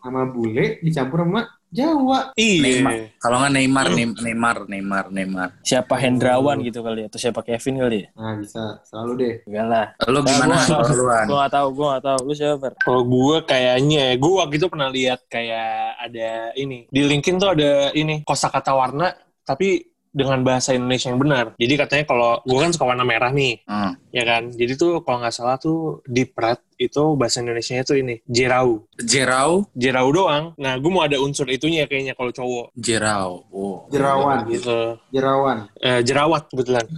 nama 0.00 0.20
bule 0.26 0.78
dicampur 0.80 1.22
sama 1.22 1.42
Jawa. 1.74 2.30
Neymar. 2.38 2.92
Iya. 2.94 3.18
Kalau 3.18 3.36
nggak 3.42 3.52
Neymar, 3.52 3.86
Neym- 3.90 4.18
Neymar, 4.22 4.56
Neymar, 4.70 5.04
Neymar. 5.10 5.48
Siapa 5.60 5.98
Hendrawan 5.98 6.62
gitu 6.62 6.80
kali 6.80 7.02
ya, 7.02 7.06
atau 7.10 7.18
siapa 7.18 7.42
Kevin 7.42 7.82
kali 7.82 7.96
ya? 7.98 8.08
Nah, 8.14 8.34
bisa 8.38 8.62
selalu 8.86 9.12
deh. 9.18 9.34
Enggak 9.50 9.66
lah. 9.66 9.86
Lo 10.06 10.20
gimana? 10.22 10.54
Nah, 10.54 10.64
gua-? 10.86 11.26
Gue 11.26 11.36
gak 11.36 11.52
tahu, 11.52 11.68
gue 11.74 11.86
gak 11.90 12.04
tahu. 12.06 12.18
Lu 12.22 12.32
siapa? 12.32 12.66
Kalau 12.78 13.02
gue 13.02 13.36
kayaknya, 13.42 14.04
gue 14.14 14.32
waktu 14.32 14.54
itu 14.54 14.66
pernah 14.70 14.88
lihat 14.88 15.20
kayak 15.26 15.74
ada 16.00 16.30
ini. 16.54 16.86
Di 16.86 17.00
LinkedIn 17.02 17.36
tuh 17.36 17.50
ada 17.50 17.90
ini, 17.90 18.22
kosakata 18.22 18.70
warna, 18.70 19.10
tapi 19.42 19.82
dengan 20.14 20.46
bahasa 20.46 20.70
Indonesia 20.70 21.10
yang 21.10 21.18
benar. 21.18 21.58
Jadi 21.58 21.74
katanya 21.74 22.04
kalau 22.06 22.38
gue 22.40 22.54
kan 22.54 22.70
suka 22.70 22.86
warna 22.86 23.02
merah 23.02 23.34
nih, 23.34 23.66
Hmm. 23.66 23.98
ya 24.14 24.22
kan. 24.22 24.46
Jadi 24.46 24.78
tuh 24.78 25.02
kalau 25.02 25.18
nggak 25.18 25.34
salah 25.34 25.58
tuh 25.58 26.06
di 26.06 26.22
Prat 26.22 26.62
itu 26.78 27.04
bahasa 27.14 27.40
Indonesia 27.40 27.80
tuh 27.86 27.96
ini 28.00 28.20
jerau, 28.26 28.86
Jerau, 28.94 29.66
jerau 29.74 30.08
doang. 30.14 30.44
Nah 30.58 30.78
gue 30.78 30.90
mau 30.90 31.02
ada 31.02 31.18
unsur 31.18 31.50
itunya 31.50 31.86
kayaknya 31.90 32.14
kalau 32.14 32.30
cowok 32.30 32.66
jerau. 32.78 33.46
Oh. 33.50 33.86
Jerawan, 33.90 34.46
gitu. 34.48 34.98
jerawan. 35.10 35.68
Eh, 35.78 36.00
jerawat 36.02 36.50
kebetulan. 36.50 36.86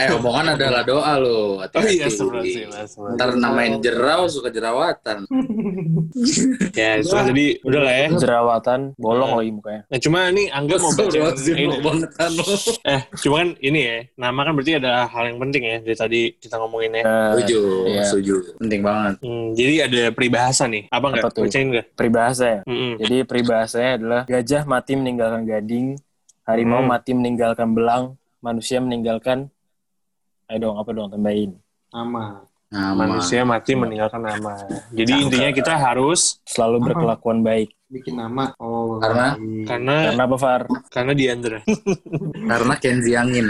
Eh, 0.00 0.08
omongan 0.16 0.56
adalah 0.56 0.82
doa 0.84 1.14
lo. 1.20 1.60
Oh 1.60 1.84
iya 1.86 2.08
sebenarnya 2.08 2.68
Ntar 3.16 3.36
namain 3.36 3.80
jerau 3.82 4.26
suka 4.30 4.48
jerawatan. 4.52 5.26
Ya, 6.74 6.98
so, 7.04 7.20
jadi 7.22 7.60
udah 7.62 7.80
lah 7.82 7.94
ya. 7.94 8.08
Jerawatan, 8.16 8.80
bolong 8.98 9.36
lagi 9.36 9.50
mukanya. 9.52 9.82
Nah 9.86 9.98
cuma 10.00 10.18
ini 10.32 10.48
Angga 10.50 10.76
mau 10.80 10.90
baca 10.96 11.18
ini. 11.54 11.76
Eh, 12.88 13.00
cuma 13.20 13.36
kan 13.44 13.48
ini 13.60 13.80
ya, 13.80 13.98
nama 14.16 14.40
kan 14.42 14.52
berarti 14.56 14.72
ada 14.80 15.06
hal 15.06 15.24
yang 15.30 15.38
penting 15.38 15.62
ya 15.66 15.76
dari 15.84 15.96
tadi 15.96 16.20
kita 16.40 16.56
ngomongin 16.58 16.98
ya. 16.98 17.02
Eh, 17.04 17.30
Setuju, 17.42 17.60
Iya. 17.86 18.02
setuju. 18.04 18.34
Penting 18.56 18.80
banget. 18.80 19.14
Hmm, 19.20 19.46
jadi 19.52 19.74
ada 19.82 20.02
peribahasa 20.10 20.64
nih. 20.64 20.84
Apa 20.86 21.06
nggak? 21.06 21.22
Apa 21.22 21.28
tuh? 21.30 21.42
Bacain 21.44 21.66
nggak? 21.68 21.86
peribahasa 21.92 22.44
ya. 22.46 22.60
Mm-mm. 22.64 22.92
Jadi 22.98 23.16
peribahasanya 23.24 23.90
adalah 23.96 24.22
gajah 24.24 24.62
mati 24.64 24.92
meninggalkan 24.94 25.42
gading, 25.42 25.86
harimau 26.42 26.80
Hmm. 26.80 26.88
mati 26.88 27.10
meninggalkan 27.10 27.68
belang, 27.70 28.04
manusia 28.38 28.78
meninggalkan 28.78 29.48
Ayo 30.46 30.58
dong, 30.60 30.76
apa 30.76 30.90
dong 30.90 31.08
tambahin. 31.08 31.54
Nama. 31.88 32.42
Nama. 32.66 32.94
Manusia 32.96 33.42
mati 33.42 33.74
meninggalkan 33.74 34.18
nama. 34.18 34.58
Jadi 34.90 35.12
intinya 35.20 35.50
kita 35.50 35.74
harus 35.74 36.42
Selalu 36.42 36.76
Apa? 36.76 36.86
berkelakuan 36.86 37.38
baik. 37.40 37.70
Bikin 37.86 38.14
nama. 38.14 38.50
Oh, 38.56 38.98
Karena? 38.98 39.34
karena 39.62 39.94
Karena 40.06 40.22
apa, 40.22 40.36
Far? 40.36 40.62
karena 40.88 41.12
Diandra. 41.14 41.62
Karena 42.46 42.74
Kenzi 42.76 43.14
Angin. 43.14 43.46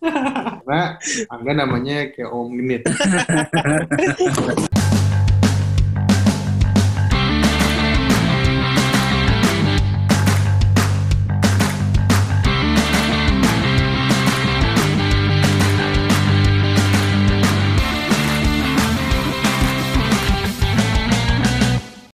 Karena 0.00 0.98
Angga 1.30 1.52
namanya 1.52 1.96
kayak 2.14 2.30
Om 2.30 2.48
Genit. 2.54 2.82